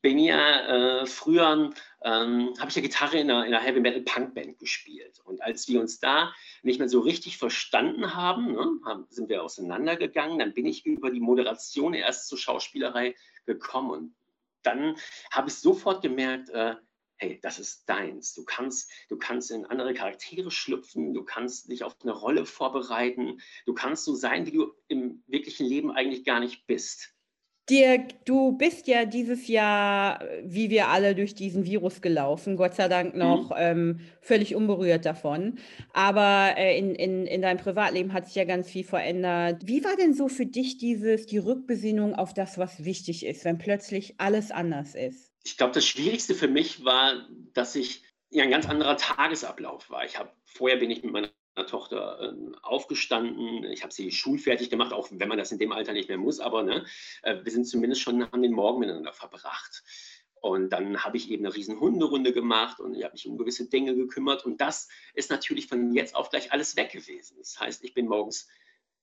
bin 0.00 0.18
ja 0.18 1.00
äh, 1.00 1.06
früher, 1.06 1.72
ähm, 2.04 2.54
habe 2.58 2.68
ich 2.68 2.76
ja 2.76 2.82
Gitarre 2.82 3.18
in 3.18 3.30
einer, 3.30 3.46
in 3.46 3.54
einer 3.54 3.64
Heavy 3.64 3.80
Metal 3.80 4.02
Punk 4.02 4.34
Band 4.34 4.58
gespielt. 4.58 5.18
Und 5.24 5.42
als 5.42 5.66
wir 5.68 5.80
uns 5.80 5.98
da 5.98 6.32
nicht 6.62 6.78
mehr 6.78 6.88
so 6.88 7.00
richtig 7.00 7.38
verstanden 7.38 8.14
haben, 8.14 8.52
ne, 8.52 8.80
haben 8.84 9.06
sind 9.10 9.28
wir 9.28 9.42
auseinandergegangen. 9.42 10.38
Dann 10.38 10.54
bin 10.54 10.66
ich 10.66 10.86
über 10.86 11.10
die 11.10 11.20
Moderation 11.20 11.94
erst 11.94 12.28
zur 12.28 12.38
Schauspielerei 12.38 13.14
gekommen. 13.46 14.14
Dann 14.64 14.96
habe 15.30 15.48
ich 15.48 15.54
sofort 15.54 16.02
gemerkt, 16.02 16.50
äh, 16.50 16.74
hey, 17.16 17.38
das 17.42 17.58
ist 17.58 17.88
deins. 17.88 18.34
Du 18.34 18.44
kannst, 18.44 18.90
du 19.08 19.16
kannst 19.16 19.50
in 19.50 19.64
andere 19.66 19.94
Charaktere 19.94 20.50
schlüpfen, 20.50 21.14
du 21.14 21.24
kannst 21.24 21.70
dich 21.70 21.84
auf 21.84 21.96
eine 22.02 22.12
Rolle 22.12 22.44
vorbereiten, 22.44 23.40
du 23.66 23.74
kannst 23.74 24.04
so 24.04 24.14
sein, 24.14 24.46
wie 24.46 24.52
du 24.52 24.72
im 24.88 25.22
wirklichen 25.26 25.66
Leben 25.66 25.92
eigentlich 25.92 26.24
gar 26.24 26.40
nicht 26.40 26.66
bist. 26.66 27.13
Dirk, 27.70 28.26
du 28.26 28.52
bist 28.52 28.86
ja 28.88 29.06
dieses 29.06 29.48
Jahr, 29.48 30.22
wie 30.42 30.68
wir 30.68 30.88
alle, 30.88 31.14
durch 31.14 31.34
diesen 31.34 31.64
Virus 31.64 32.02
gelaufen, 32.02 32.56
Gott 32.56 32.74
sei 32.74 32.88
Dank 32.88 33.14
noch 33.16 33.50
mhm. 33.50 33.56
ähm, 33.56 34.00
völlig 34.20 34.54
unberührt 34.54 35.06
davon. 35.06 35.58
Aber 35.94 36.54
äh, 36.58 36.78
in, 36.78 36.94
in, 36.94 37.26
in 37.26 37.40
deinem 37.40 37.58
Privatleben 37.58 38.12
hat 38.12 38.26
sich 38.26 38.34
ja 38.34 38.44
ganz 38.44 38.70
viel 38.70 38.84
verändert. 38.84 39.62
Wie 39.64 39.82
war 39.82 39.96
denn 39.96 40.12
so 40.12 40.28
für 40.28 40.44
dich 40.44 40.76
dieses, 40.76 41.24
die 41.24 41.38
Rückbesinnung 41.38 42.14
auf 42.14 42.34
das, 42.34 42.58
was 42.58 42.84
wichtig 42.84 43.24
ist, 43.24 43.46
wenn 43.46 43.56
plötzlich 43.56 44.14
alles 44.18 44.50
anders 44.50 44.94
ist? 44.94 45.32
Ich 45.42 45.56
glaube, 45.56 45.72
das 45.72 45.86
Schwierigste 45.86 46.34
für 46.34 46.48
mich 46.48 46.84
war, 46.84 47.26
dass 47.54 47.76
ich 47.76 48.02
ja 48.28 48.44
ein 48.44 48.50
ganz 48.50 48.68
anderer 48.68 48.98
Tagesablauf 48.98 49.88
war. 49.88 50.04
Ich 50.04 50.18
habe 50.18 50.30
vorher 50.44 50.78
bin 50.78 50.90
ich 50.90 51.02
mit 51.02 51.12
meiner 51.12 51.30
Tochter 51.62 52.18
ähm, 52.20 52.54
aufgestanden. 52.62 53.64
Ich 53.64 53.82
habe 53.82 53.92
sie 53.92 54.10
schulfertig 54.10 54.70
gemacht, 54.70 54.92
auch 54.92 55.08
wenn 55.10 55.28
man 55.28 55.38
das 55.38 55.52
in 55.52 55.58
dem 55.58 55.72
Alter 55.72 55.92
nicht 55.92 56.08
mehr 56.08 56.18
muss, 56.18 56.40
aber 56.40 56.62
ne, 56.62 56.84
äh, 57.22 57.36
wir 57.42 57.52
sind 57.52 57.66
zumindest 57.66 58.02
schon, 58.02 58.30
haben 58.30 58.42
den 58.42 58.52
Morgen 58.52 58.80
miteinander 58.80 59.12
verbracht. 59.12 59.84
Und 60.40 60.70
dann 60.70 61.02
habe 61.02 61.16
ich 61.16 61.30
eben 61.30 61.46
eine 61.46 61.54
riesen 61.54 61.80
Hunderunde 61.80 62.34
gemacht 62.34 62.78
und 62.78 62.94
ich 62.94 63.02
habe 63.02 63.14
mich 63.14 63.26
um 63.26 63.38
gewisse 63.38 63.66
Dinge 63.70 63.94
gekümmert. 63.94 64.44
Und 64.44 64.60
das 64.60 64.88
ist 65.14 65.30
natürlich 65.30 65.68
von 65.68 65.94
jetzt 65.94 66.14
auf 66.14 66.28
gleich 66.28 66.52
alles 66.52 66.76
weg 66.76 66.90
gewesen. 66.90 67.38
Das 67.38 67.58
heißt, 67.58 67.82
ich 67.82 67.94
bin 67.94 68.08
morgens 68.08 68.46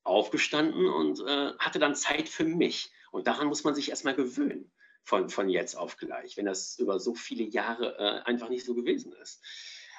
aufgestanden 0.04 0.86
und 0.86 1.20
äh, 1.20 1.52
hatte 1.58 1.80
dann 1.80 1.96
Zeit 1.96 2.28
für 2.28 2.44
mich. 2.44 2.92
Und 3.10 3.26
daran 3.26 3.48
muss 3.48 3.64
man 3.64 3.74
sich 3.74 3.90
erstmal 3.90 4.14
gewöhnen, 4.14 4.70
von, 5.02 5.28
von 5.30 5.48
jetzt 5.48 5.74
auf 5.74 5.96
gleich, 5.96 6.36
wenn 6.36 6.46
das 6.46 6.78
über 6.78 7.00
so 7.00 7.14
viele 7.14 7.42
Jahre 7.42 7.96
äh, 7.98 8.28
einfach 8.28 8.48
nicht 8.48 8.64
so 8.64 8.74
gewesen 8.74 9.12
ist. 9.12 9.42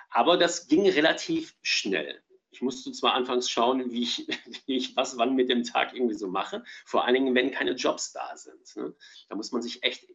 Aber 0.10 0.38
das 0.38 0.68
ging 0.68 0.88
relativ 0.88 1.58
schnell. 1.62 2.22
Ich 2.54 2.62
musste 2.62 2.92
zwar 2.92 3.14
anfangs 3.14 3.50
schauen, 3.50 3.92
wie 3.92 4.04
ich, 4.04 4.28
wie 4.68 4.78
ich, 4.78 4.96
was 4.96 5.18
wann 5.18 5.36
mit 5.36 5.50
dem 5.50 5.64
Tag 5.64 5.94
irgendwie 5.94 6.16
so 6.16 6.28
mache, 6.28 6.64
vor 6.86 7.06
allen 7.06 7.16
Dingen, 7.16 7.36
wenn 7.36 7.52
keine 7.52 7.72
Jobs 7.72 8.14
da 8.14 8.38
sind. 8.38 8.76
Ne? 8.76 8.96
Da 9.28 9.36
muss 9.36 9.52
man 9.52 9.62
sich 9.62 9.84
echt, 9.84 10.08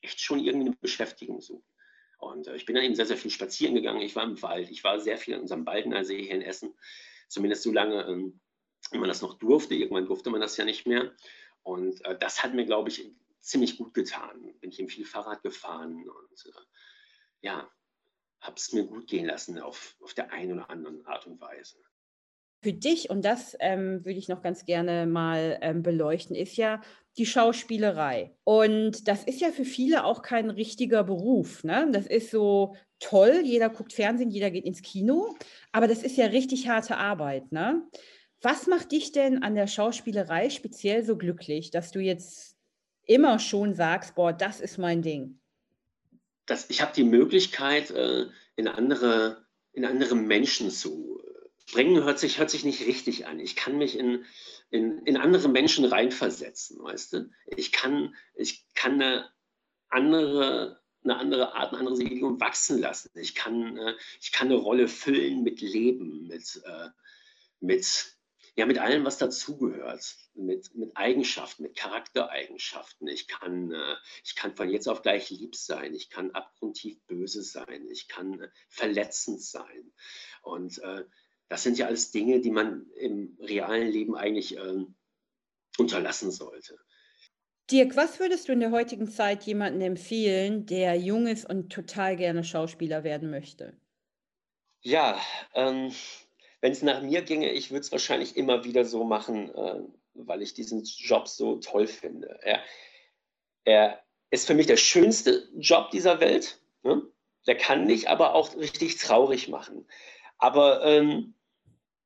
echt 0.00 0.20
schon 0.20 0.40
irgendwie 0.40 0.68
eine 0.68 0.76
Beschäftigung 0.76 1.40
suchen. 1.40 1.64
Und 2.18 2.46
äh, 2.46 2.56
ich 2.56 2.64
bin 2.64 2.74
dann 2.74 2.84
eben 2.84 2.94
sehr, 2.94 3.06
sehr 3.06 3.18
viel 3.18 3.30
spazieren 3.30 3.74
gegangen. 3.74 4.00
Ich 4.00 4.16
war 4.16 4.24
im 4.24 4.40
Wald, 4.42 4.70
ich 4.70 4.82
war 4.84 4.98
sehr 4.98 5.18
viel 5.18 5.34
in 5.34 5.40
unserem 5.40 5.64
Baldener 5.64 6.04
See 6.04 6.22
hier 6.22 6.34
in 6.34 6.42
Essen. 6.42 6.74
Zumindest 7.28 7.62
so 7.62 7.72
lange, 7.72 8.04
ähm, 8.06 8.40
wie 8.90 8.98
man 8.98 9.08
das 9.08 9.22
noch 9.22 9.34
durfte. 9.34 9.74
Irgendwann 9.74 10.06
durfte 10.06 10.30
man 10.30 10.40
das 10.40 10.56
ja 10.56 10.64
nicht 10.64 10.86
mehr. 10.86 11.14
Und 11.62 12.04
äh, 12.04 12.18
das 12.18 12.42
hat 12.42 12.54
mir, 12.54 12.64
glaube 12.64 12.88
ich, 12.88 13.12
ziemlich 13.40 13.76
gut 13.76 13.92
getan. 13.92 14.54
Bin 14.60 14.70
ich 14.70 14.80
eben 14.80 14.88
viel 14.88 15.04
Fahrrad 15.04 15.42
gefahren 15.42 16.08
und 16.08 16.46
äh, 16.46 16.60
ja, 17.42 17.70
habe 18.40 18.56
es 18.56 18.72
mir 18.72 18.84
gut 18.84 19.06
gehen 19.06 19.26
lassen 19.26 19.58
auf, 19.58 19.96
auf 20.02 20.14
der 20.14 20.32
einen 20.32 20.52
oder 20.52 20.70
anderen 20.70 21.04
Art 21.06 21.26
und 21.26 21.40
Weise. 21.40 21.76
Für 22.62 22.72
dich, 22.72 23.10
und 23.10 23.24
das 23.24 23.56
ähm, 23.60 24.04
würde 24.04 24.18
ich 24.18 24.28
noch 24.28 24.42
ganz 24.42 24.64
gerne 24.64 25.06
mal 25.06 25.58
ähm, 25.60 25.82
beleuchten, 25.82 26.34
ist 26.34 26.56
ja 26.56 26.80
die 27.18 27.26
Schauspielerei. 27.26 28.34
Und 28.44 29.08
das 29.08 29.24
ist 29.24 29.40
ja 29.40 29.50
für 29.50 29.64
viele 29.64 30.04
auch 30.04 30.22
kein 30.22 30.50
richtiger 30.50 31.04
Beruf. 31.04 31.64
Ne? 31.64 31.88
Das 31.92 32.06
ist 32.06 32.30
so 32.30 32.74
toll, 32.98 33.42
jeder 33.44 33.68
guckt 33.68 33.92
Fernsehen, 33.92 34.30
jeder 34.30 34.50
geht 34.50 34.64
ins 34.64 34.82
Kino, 34.82 35.34
aber 35.72 35.86
das 35.86 36.02
ist 36.02 36.16
ja 36.16 36.26
richtig 36.26 36.68
harte 36.68 36.96
Arbeit. 36.96 37.52
Ne? 37.52 37.86
Was 38.42 38.66
macht 38.66 38.92
dich 38.92 39.12
denn 39.12 39.42
an 39.42 39.54
der 39.54 39.66
Schauspielerei 39.66 40.50
speziell 40.50 41.04
so 41.04 41.16
glücklich, 41.16 41.70
dass 41.70 41.90
du 41.90 42.00
jetzt 42.00 42.56
immer 43.04 43.38
schon 43.38 43.74
sagst, 43.74 44.14
boah, 44.14 44.32
das 44.32 44.60
ist 44.60 44.78
mein 44.78 45.02
Ding? 45.02 45.40
Dass 46.46 46.70
ich 46.70 46.80
habe 46.80 46.92
die 46.94 47.04
Möglichkeit, 47.04 47.90
äh, 47.90 48.26
in 48.56 48.68
andere, 48.68 49.46
in 49.72 49.84
andere 49.84 50.14
Menschen 50.14 50.70
zu 50.70 51.20
springen, 51.66 52.04
hört 52.04 52.18
sich, 52.18 52.38
hört 52.38 52.50
sich 52.50 52.64
nicht 52.64 52.86
richtig 52.86 53.26
an. 53.26 53.40
Ich 53.40 53.56
kann 53.56 53.76
mich 53.76 53.98
in, 53.98 54.24
in, 54.70 55.00
in 55.00 55.16
andere 55.16 55.48
Menschen 55.48 55.84
reinversetzen, 55.84 56.82
weißt 56.82 57.12
du? 57.12 57.30
Ich 57.56 57.72
kann, 57.72 58.14
ich 58.34 58.64
kann 58.74 58.94
eine 58.94 59.30
andere, 59.88 60.80
eine 61.02 61.16
andere 61.16 61.54
Art, 61.54 61.70
eine 61.70 61.80
andere 61.80 61.96
Seele 61.96 62.40
wachsen 62.40 62.78
lassen. 62.78 63.10
Ich 63.14 63.34
kann, 63.34 63.76
äh, 63.76 63.94
ich 64.20 64.32
kann 64.32 64.48
eine 64.48 64.56
Rolle 64.56 64.88
füllen 64.88 65.42
mit 65.42 65.60
Leben, 65.60 66.26
mit, 66.28 66.62
äh, 66.64 66.88
mit 67.60 68.15
ja, 68.56 68.64
mit 68.64 68.78
allem, 68.78 69.04
was 69.04 69.18
dazugehört, 69.18 70.16
mit, 70.34 70.74
mit 70.74 70.96
Eigenschaften, 70.96 71.62
mit 71.62 71.76
Charaktereigenschaften. 71.76 73.06
Ich 73.06 73.28
kann, 73.28 73.70
äh, 73.70 73.96
ich 74.24 74.34
kann 74.34 74.56
von 74.56 74.70
jetzt 74.70 74.88
auf 74.88 75.02
gleich 75.02 75.28
lieb 75.30 75.54
sein, 75.54 75.94
ich 75.94 76.08
kann 76.08 76.30
abgrundtief 76.30 76.98
böse 77.06 77.42
sein, 77.42 77.86
ich 77.90 78.08
kann 78.08 78.40
äh, 78.40 78.48
verletzend 78.68 79.42
sein. 79.42 79.92
Und 80.42 80.78
äh, 80.78 81.04
das 81.48 81.62
sind 81.62 81.76
ja 81.76 81.86
alles 81.86 82.10
Dinge, 82.12 82.40
die 82.40 82.50
man 82.50 82.90
im 82.96 83.36
realen 83.40 83.88
Leben 83.88 84.16
eigentlich 84.16 84.56
äh, 84.56 84.86
unterlassen 85.76 86.30
sollte. 86.30 86.78
Dirk, 87.70 87.94
was 87.94 88.20
würdest 88.20 88.48
du 88.48 88.52
in 88.52 88.60
der 88.60 88.70
heutigen 88.70 89.08
Zeit 89.08 89.42
jemandem 89.42 89.82
empfehlen, 89.82 90.64
der 90.64 90.94
jung 90.94 91.26
ist 91.26 91.48
und 91.48 91.70
total 91.70 92.16
gerne 92.16 92.42
Schauspieler 92.42 93.04
werden 93.04 93.28
möchte? 93.28 93.76
Ja, 94.80 95.20
ähm, 95.52 95.92
wenn 96.66 96.72
es 96.72 96.82
nach 96.82 97.00
mir 97.00 97.22
ginge, 97.22 97.52
ich 97.52 97.70
würde 97.70 97.82
es 97.82 97.92
wahrscheinlich 97.92 98.36
immer 98.36 98.64
wieder 98.64 98.84
so 98.84 99.04
machen, 99.04 99.54
äh, 99.54 99.82
weil 100.14 100.42
ich 100.42 100.52
diesen 100.52 100.82
Job 100.82 101.28
so 101.28 101.58
toll 101.58 101.86
finde. 101.86 102.40
Er, 102.42 102.60
er, 103.62 104.02
ist 104.30 104.48
für 104.48 104.54
mich 104.54 104.66
der 104.66 104.76
schönste 104.76 105.48
Job 105.56 105.92
dieser 105.92 106.18
Welt. 106.18 106.60
Ne? 106.82 107.02
Der 107.46 107.56
kann 107.56 107.86
dich 107.86 108.08
aber 108.08 108.34
auch 108.34 108.56
richtig 108.56 108.96
traurig 108.96 109.46
machen. 109.46 109.86
Aber 110.38 110.84
ähm, 110.84 111.34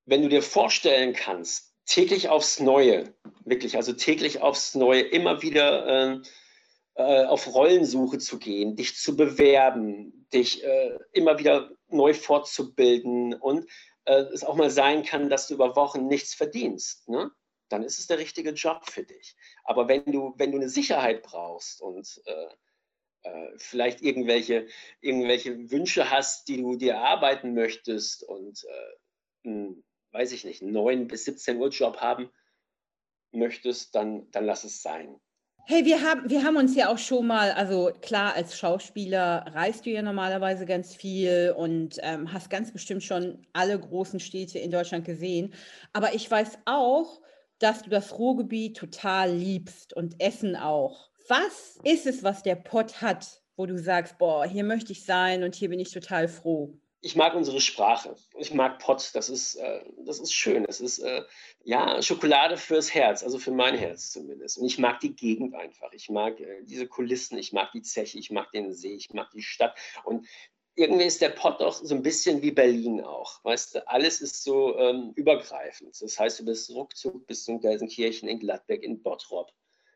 wenn 0.04 0.20
du 0.20 0.28
dir 0.28 0.42
vorstellen 0.42 1.14
kannst, 1.14 1.74
täglich 1.86 2.28
aufs 2.28 2.60
Neue, 2.60 3.14
wirklich, 3.46 3.76
also 3.76 3.94
täglich 3.94 4.42
aufs 4.42 4.74
Neue, 4.74 5.00
immer 5.00 5.40
wieder 5.40 5.86
äh, 5.86 6.20
äh, 6.96 7.24
auf 7.24 7.54
Rollensuche 7.54 8.18
zu 8.18 8.38
gehen, 8.38 8.76
dich 8.76 8.98
zu 8.98 9.16
bewerben, 9.16 10.26
dich 10.34 10.62
äh, 10.62 10.98
immer 11.14 11.38
wieder 11.38 11.70
neu 11.88 12.12
fortzubilden 12.12 13.32
und 13.32 13.66
äh, 14.10 14.22
es 14.32 14.44
auch 14.44 14.56
mal 14.56 14.70
sein 14.70 15.04
kann, 15.04 15.30
dass 15.30 15.46
du 15.46 15.54
über 15.54 15.76
Wochen 15.76 16.08
nichts 16.08 16.34
verdienst, 16.34 17.08
ne? 17.08 17.30
dann 17.68 17.84
ist 17.84 18.00
es 18.00 18.08
der 18.08 18.18
richtige 18.18 18.50
Job 18.50 18.90
für 18.90 19.04
dich. 19.04 19.36
Aber 19.62 19.86
wenn 19.86 20.04
du, 20.06 20.34
wenn 20.36 20.50
du 20.50 20.58
eine 20.58 20.68
Sicherheit 20.68 21.22
brauchst 21.22 21.80
und 21.80 22.20
äh, 22.26 22.48
äh, 23.22 23.52
vielleicht 23.56 24.02
irgendwelche, 24.02 24.66
irgendwelche 25.00 25.70
Wünsche 25.70 26.10
hast, 26.10 26.48
die 26.48 26.56
du 26.56 26.74
dir 26.76 26.94
erarbeiten 26.94 27.54
möchtest 27.54 28.24
und 28.24 28.64
äh, 28.64 29.48
einen, 29.48 29.84
weiß 30.10 30.32
ich 30.32 30.44
nicht, 30.44 30.62
einen 30.62 30.72
9 30.72 31.06
bis 31.06 31.26
17 31.26 31.58
Uhr 31.58 31.68
Job 31.68 31.98
haben 31.98 32.30
möchtest, 33.30 33.94
dann, 33.94 34.28
dann 34.32 34.44
lass 34.44 34.64
es 34.64 34.82
sein. 34.82 35.20
Hey, 35.72 35.84
wir 35.84 36.02
haben, 36.02 36.28
wir 36.28 36.42
haben 36.42 36.56
uns 36.56 36.74
ja 36.74 36.88
auch 36.88 36.98
schon 36.98 37.28
mal, 37.28 37.52
also 37.52 37.92
klar, 38.02 38.34
als 38.34 38.58
Schauspieler 38.58 39.44
reist 39.54 39.86
du 39.86 39.90
ja 39.90 40.02
normalerweise 40.02 40.66
ganz 40.66 40.96
viel 40.96 41.54
und 41.56 41.96
ähm, 42.02 42.32
hast 42.32 42.50
ganz 42.50 42.72
bestimmt 42.72 43.04
schon 43.04 43.46
alle 43.52 43.78
großen 43.78 44.18
Städte 44.18 44.58
in 44.58 44.72
Deutschland 44.72 45.04
gesehen. 45.04 45.54
Aber 45.92 46.12
ich 46.12 46.28
weiß 46.28 46.58
auch, 46.64 47.20
dass 47.60 47.82
du 47.82 47.90
das 47.90 48.18
Ruhrgebiet 48.18 48.78
total 48.78 49.32
liebst 49.32 49.92
und 49.92 50.20
Essen 50.20 50.56
auch. 50.56 51.08
Was 51.28 51.78
ist 51.84 52.04
es, 52.04 52.24
was 52.24 52.42
der 52.42 52.56
Pott 52.56 53.00
hat, 53.00 53.40
wo 53.54 53.64
du 53.64 53.78
sagst, 53.78 54.18
boah, 54.18 54.44
hier 54.44 54.64
möchte 54.64 54.90
ich 54.90 55.04
sein 55.04 55.44
und 55.44 55.54
hier 55.54 55.68
bin 55.68 55.78
ich 55.78 55.92
total 55.92 56.26
froh? 56.26 56.80
Ich 57.02 57.16
mag 57.16 57.34
unsere 57.34 57.60
Sprache. 57.60 58.14
Ich 58.36 58.52
mag 58.52 58.78
Pott. 58.78 59.10
Das 59.14 59.30
ist, 59.30 59.54
äh, 59.56 59.84
das 60.04 60.20
ist 60.20 60.32
schön. 60.32 60.64
Das 60.64 60.80
ist 60.80 60.98
äh, 60.98 61.22
ja 61.64 62.02
Schokolade 62.02 62.56
fürs 62.56 62.92
Herz, 62.92 63.22
also 63.22 63.38
für 63.38 63.52
mein 63.52 63.76
Herz 63.76 64.10
zumindest. 64.10 64.58
Und 64.58 64.66
ich 64.66 64.78
mag 64.78 65.00
die 65.00 65.14
Gegend 65.14 65.54
einfach. 65.54 65.92
Ich 65.92 66.10
mag 66.10 66.38
äh, 66.40 66.62
diese 66.62 66.86
Kulissen. 66.86 67.38
Ich 67.38 67.52
mag 67.52 67.72
die 67.72 67.82
Zeche. 67.82 68.18
Ich 68.18 68.30
mag 68.30 68.52
den 68.52 68.74
See. 68.74 68.94
Ich 68.94 69.10
mag 69.14 69.30
die 69.30 69.42
Stadt. 69.42 69.78
Und 70.04 70.26
irgendwie 70.74 71.04
ist 71.04 71.22
der 71.22 71.30
Pott 71.30 71.60
doch 71.60 71.72
so 71.72 71.94
ein 71.94 72.02
bisschen 72.02 72.42
wie 72.42 72.50
Berlin 72.50 73.00
auch. 73.00 73.42
Weißt 73.44 73.74
du, 73.74 73.88
alles 73.88 74.20
ist 74.20 74.44
so 74.44 74.78
ähm, 74.78 75.12
übergreifend. 75.14 76.00
Das 76.00 76.18
heißt, 76.18 76.40
du 76.40 76.44
bist 76.44 76.70
ruckzuck 76.70 77.26
bis 77.26 77.48
in 77.48 77.60
Gelsenkirchen, 77.60 78.28
in 78.28 78.38
Gladbeck, 78.38 78.82
in 78.82 79.02
Bottrop. 79.02 79.50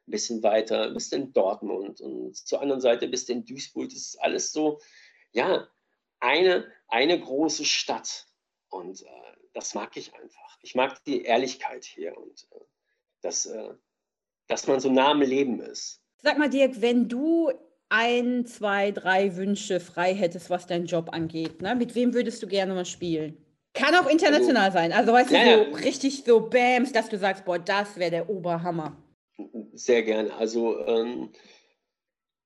Ein 0.06 0.10
bisschen 0.10 0.42
weiter, 0.42 0.90
bist 0.90 1.12
in 1.12 1.32
Dortmund 1.32 2.00
und 2.00 2.36
zur 2.36 2.60
anderen 2.60 2.80
Seite 2.80 3.08
bist 3.08 3.28
du 3.28 3.34
in 3.34 3.44
Duisburg. 3.44 3.88
Das 3.88 3.98
ist 3.98 4.22
alles 4.22 4.52
so, 4.52 4.78
ja, 5.32 5.66
eine, 6.24 6.66
eine 6.94 7.18
große 7.18 7.64
Stadt. 7.64 8.26
Und 8.70 9.02
äh, 9.02 9.06
das 9.52 9.74
mag 9.74 9.96
ich 9.96 10.14
einfach. 10.14 10.58
Ich 10.62 10.74
mag 10.74 11.02
die 11.04 11.22
Ehrlichkeit 11.22 11.84
hier 11.84 12.16
und 12.16 12.46
äh, 12.52 12.64
dass, 13.20 13.46
äh, 13.46 13.74
dass 14.46 14.66
man 14.66 14.80
so 14.80 14.90
nah 14.90 15.10
am 15.10 15.22
Leben 15.22 15.60
ist. 15.60 16.00
Sag 16.22 16.38
mal, 16.38 16.48
Dirk, 16.48 16.80
wenn 16.80 17.08
du 17.08 17.52
ein, 17.88 18.46
zwei, 18.46 18.92
drei 18.92 19.36
Wünsche 19.36 19.80
frei 19.80 20.14
hättest, 20.14 20.50
was 20.50 20.66
deinen 20.66 20.86
Job 20.86 21.10
angeht, 21.12 21.60
ne? 21.62 21.74
mit 21.74 21.94
wem 21.94 22.14
würdest 22.14 22.42
du 22.42 22.46
gerne 22.46 22.74
mal 22.74 22.86
spielen? 22.86 23.36
Kann 23.74 23.94
auch 23.96 24.08
international 24.08 24.66
also, 24.66 24.78
sein. 24.78 24.92
Also 24.92 25.12
weißt 25.12 25.30
du, 25.30 25.34
ja, 25.34 25.64
so 25.64 25.72
richtig 25.72 26.22
so 26.24 26.48
Bams, 26.48 26.92
dass 26.92 27.08
du 27.08 27.18
sagst, 27.18 27.44
boah, 27.44 27.58
das 27.58 27.96
wäre 27.96 28.10
der 28.12 28.30
Oberhammer. 28.30 28.96
Sehr 29.72 30.04
gerne. 30.04 30.32
Also 30.34 30.78
ähm, 30.86 31.32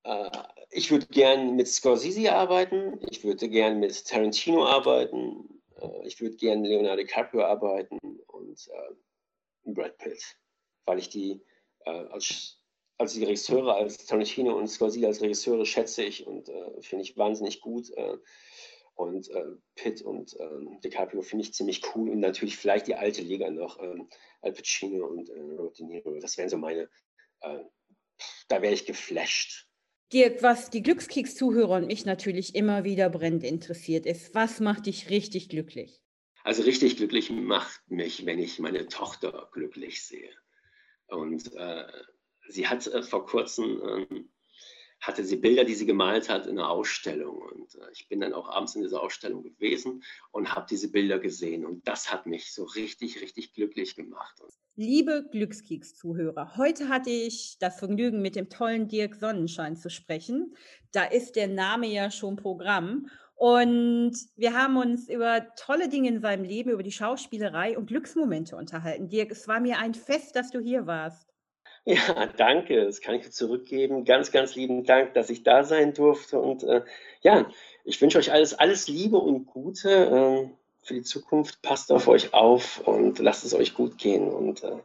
äh, 0.04 0.30
ich 0.70 0.90
würde 0.90 1.06
gern 1.06 1.56
mit 1.56 1.68
Scorsese 1.68 2.32
arbeiten, 2.32 2.98
ich 3.10 3.24
würde 3.24 3.48
gern 3.48 3.80
mit 3.80 4.06
Tarantino 4.06 4.66
arbeiten, 4.66 5.62
äh, 5.80 6.06
ich 6.06 6.20
würde 6.20 6.36
gern 6.36 6.64
Leonardo 6.64 7.02
DiCaprio 7.02 7.44
arbeiten 7.44 7.98
und 8.26 8.68
äh, 8.68 9.72
Brad 9.72 9.96
Pitt, 9.98 10.22
weil 10.84 10.98
ich 10.98 11.08
die 11.08 11.42
äh, 11.86 11.90
als, 11.90 12.60
als 12.98 13.14
die 13.14 13.24
Regisseure, 13.24 13.74
als 13.74 14.04
Tarantino 14.04 14.56
und 14.56 14.68
Scorsese 14.68 15.06
als 15.06 15.22
Regisseure 15.22 15.64
schätze 15.64 16.04
ich 16.04 16.26
und 16.26 16.48
äh, 16.48 16.82
finde 16.82 17.04
ich 17.04 17.16
wahnsinnig 17.16 17.60
gut. 17.60 17.90
Äh, 17.96 18.18
und 18.94 19.30
äh, 19.30 19.44
Pitt 19.76 20.02
und 20.02 20.36
ähm, 20.40 20.80
DiCaprio 20.80 21.22
finde 21.22 21.44
ich 21.44 21.54
ziemlich 21.54 21.94
cool 21.94 22.10
und 22.10 22.18
natürlich 22.18 22.56
vielleicht 22.56 22.88
die 22.88 22.96
alte 22.96 23.22
Liga 23.22 23.48
noch, 23.48 23.80
ähm, 23.80 24.08
Al 24.42 24.52
Pacino 24.52 25.06
und 25.06 25.30
Robert 25.30 25.78
De 25.78 25.86
Niro. 25.86 26.18
Das 26.18 26.36
wären 26.36 26.48
so 26.48 26.56
meine, 26.56 26.90
da 27.40 28.60
wäre 28.60 28.74
ich 28.74 28.86
geflasht 28.86 29.67
Dirk, 30.12 30.42
was 30.42 30.70
die 30.70 30.82
Glückskeks-Zuhörer 30.82 31.76
und 31.76 31.86
mich 31.86 32.06
natürlich 32.06 32.54
immer 32.54 32.84
wieder 32.84 33.10
brennend 33.10 33.44
interessiert 33.44 34.06
ist, 34.06 34.34
was 34.34 34.60
macht 34.60 34.86
dich 34.86 35.10
richtig 35.10 35.50
glücklich? 35.50 36.02
Also 36.44 36.62
richtig 36.62 36.96
glücklich 36.96 37.28
macht 37.28 37.90
mich, 37.90 38.24
wenn 38.24 38.38
ich 38.38 38.58
meine 38.58 38.86
Tochter 38.88 39.50
glücklich 39.52 40.02
sehe. 40.02 40.30
Und 41.08 41.52
äh, 41.54 41.84
sie 42.48 42.68
hat 42.68 42.86
äh, 42.86 43.02
vor 43.02 43.26
kurzem, 43.26 43.82
äh, 43.82 44.24
hatte 45.00 45.24
sie 45.24 45.36
Bilder, 45.36 45.64
die 45.64 45.74
sie 45.74 45.86
gemalt 45.86 46.28
hat, 46.28 46.46
in 46.46 46.58
einer 46.58 46.70
Ausstellung. 46.70 47.38
Und 47.38 47.74
äh, 47.76 47.90
ich 47.92 48.08
bin 48.08 48.20
dann 48.20 48.32
auch 48.32 48.48
abends 48.48 48.74
in 48.74 48.82
dieser 48.82 49.02
Ausstellung 49.02 49.42
gewesen 49.42 50.02
und 50.32 50.54
habe 50.54 50.66
diese 50.68 50.90
Bilder 50.90 51.18
gesehen. 51.18 51.64
Und 51.64 51.86
das 51.86 52.12
hat 52.12 52.26
mich 52.26 52.52
so 52.52 52.64
richtig, 52.64 53.20
richtig 53.20 53.52
glücklich 53.52 53.94
gemacht. 53.94 54.40
Liebe 54.76 55.28
Glückskeks-Zuhörer, 55.30 56.56
heute 56.56 56.88
hatte 56.88 57.10
ich 57.10 57.56
das 57.58 57.78
Vergnügen, 57.78 58.22
mit 58.22 58.36
dem 58.36 58.48
tollen 58.48 58.88
Dirk 58.88 59.16
Sonnenschein 59.16 59.76
zu 59.76 59.90
sprechen. 59.90 60.54
Da 60.92 61.04
ist 61.04 61.36
der 61.36 61.48
Name 61.48 61.86
ja 61.88 62.10
schon 62.10 62.36
Programm. 62.36 63.08
Und 63.34 64.16
wir 64.34 64.54
haben 64.54 64.76
uns 64.76 65.08
über 65.08 65.54
tolle 65.54 65.88
Dinge 65.88 66.08
in 66.08 66.20
seinem 66.20 66.44
Leben, 66.44 66.70
über 66.70 66.82
die 66.82 66.90
Schauspielerei 66.90 67.78
und 67.78 67.86
Glücksmomente 67.86 68.56
unterhalten. 68.56 69.08
Dirk, 69.08 69.30
es 69.30 69.46
war 69.46 69.60
mir 69.60 69.78
ein 69.78 69.94
Fest, 69.94 70.34
dass 70.34 70.50
du 70.50 70.58
hier 70.58 70.86
warst. 70.86 71.28
Ja, 71.90 72.26
danke. 72.36 72.84
Das 72.84 73.00
kann 73.00 73.14
ich 73.14 73.30
zurückgeben. 73.32 74.04
Ganz, 74.04 74.30
ganz 74.30 74.54
lieben 74.54 74.84
Dank, 74.84 75.14
dass 75.14 75.30
ich 75.30 75.42
da 75.42 75.64
sein 75.64 75.94
durfte. 75.94 76.38
Und 76.38 76.62
äh, 76.62 76.82
ja, 77.22 77.50
ich 77.84 77.98
wünsche 78.02 78.18
euch 78.18 78.30
alles, 78.30 78.52
alles 78.52 78.88
Liebe 78.88 79.16
und 79.16 79.46
Gute. 79.46 80.50
Äh, 80.50 80.58
für 80.88 80.94
die 80.94 81.02
Zukunft. 81.02 81.62
Passt 81.62 81.92
auf 81.92 82.08
euch 82.08 82.32
auf 82.32 82.80
und 82.80 83.18
lasst 83.18 83.44
es 83.44 83.54
euch 83.54 83.74
gut 83.74 83.98
gehen. 83.98 84.28
Und 84.32 84.64
äh, 84.64 84.78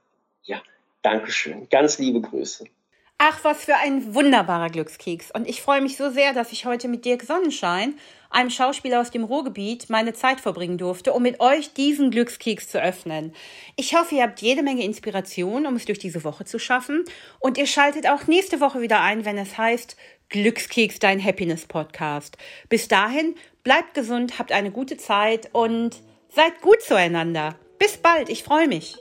ja, 0.44 0.62
Dankeschön. 1.02 1.68
Ganz 1.70 1.98
liebe 1.98 2.22
Grüße. 2.22 2.66
Ach, 3.18 3.44
was 3.44 3.64
für 3.64 3.76
ein 3.76 4.14
wunderbarer 4.14 4.70
Glückskeks. 4.70 5.32
Und 5.32 5.48
ich 5.48 5.62
freue 5.62 5.82
mich 5.82 5.96
so 5.96 6.10
sehr, 6.10 6.34
dass 6.34 6.52
ich 6.52 6.66
heute 6.66 6.90
mit 6.90 7.06
Dirk 7.06 7.24
Sonnenschein, 7.24 7.96
einem 8.34 8.50
Schauspieler 8.50 9.00
aus 9.00 9.12
dem 9.12 9.24
Ruhrgebiet, 9.24 9.90
meine 9.90 10.14
Zeit 10.14 10.42
verbringen 10.42 10.78
durfte, 10.78 11.14
um 11.14 11.24
mit 11.24 11.40
euch 11.40 11.74
diesen 11.74 12.12
Glückskeks 12.12 12.68
zu 12.70 12.82
öffnen. 12.82 13.34
Ich 13.76 13.96
hoffe, 13.96 14.16
ihr 14.16 14.24
habt 14.24 14.42
jede 14.42 14.64
Menge 14.64 14.84
Inspiration, 14.84 15.66
um 15.66 15.76
es 15.76 15.86
durch 15.86 16.00
diese 16.00 16.24
Woche 16.24 16.46
zu 16.46 16.60
schaffen. 16.60 17.04
Und 17.40 17.58
ihr 17.58 17.68
schaltet 17.68 18.08
auch 18.08 18.28
nächste 18.28 18.60
Woche 18.60 18.82
wieder 18.82 19.02
ein, 19.02 19.26
wenn 19.26 19.38
es 19.38 19.58
heißt 19.58 19.96
Glückskeks, 20.30 21.00
dein 21.00 21.24
Happiness 21.24 21.66
Podcast. 21.68 22.38
Bis 22.70 22.88
dahin, 22.88 23.36
bleibt 23.64 23.94
gesund, 23.94 24.40
habt 24.40 24.52
eine 24.52 24.72
gute 24.72 24.98
Zeit 24.98 25.50
und 25.54 25.98
seid 26.30 26.62
gut 26.62 26.82
zueinander. 26.82 27.56
Bis 27.78 27.98
bald, 27.98 28.30
ich 28.30 28.44
freue 28.44 28.68
mich. 28.68 28.98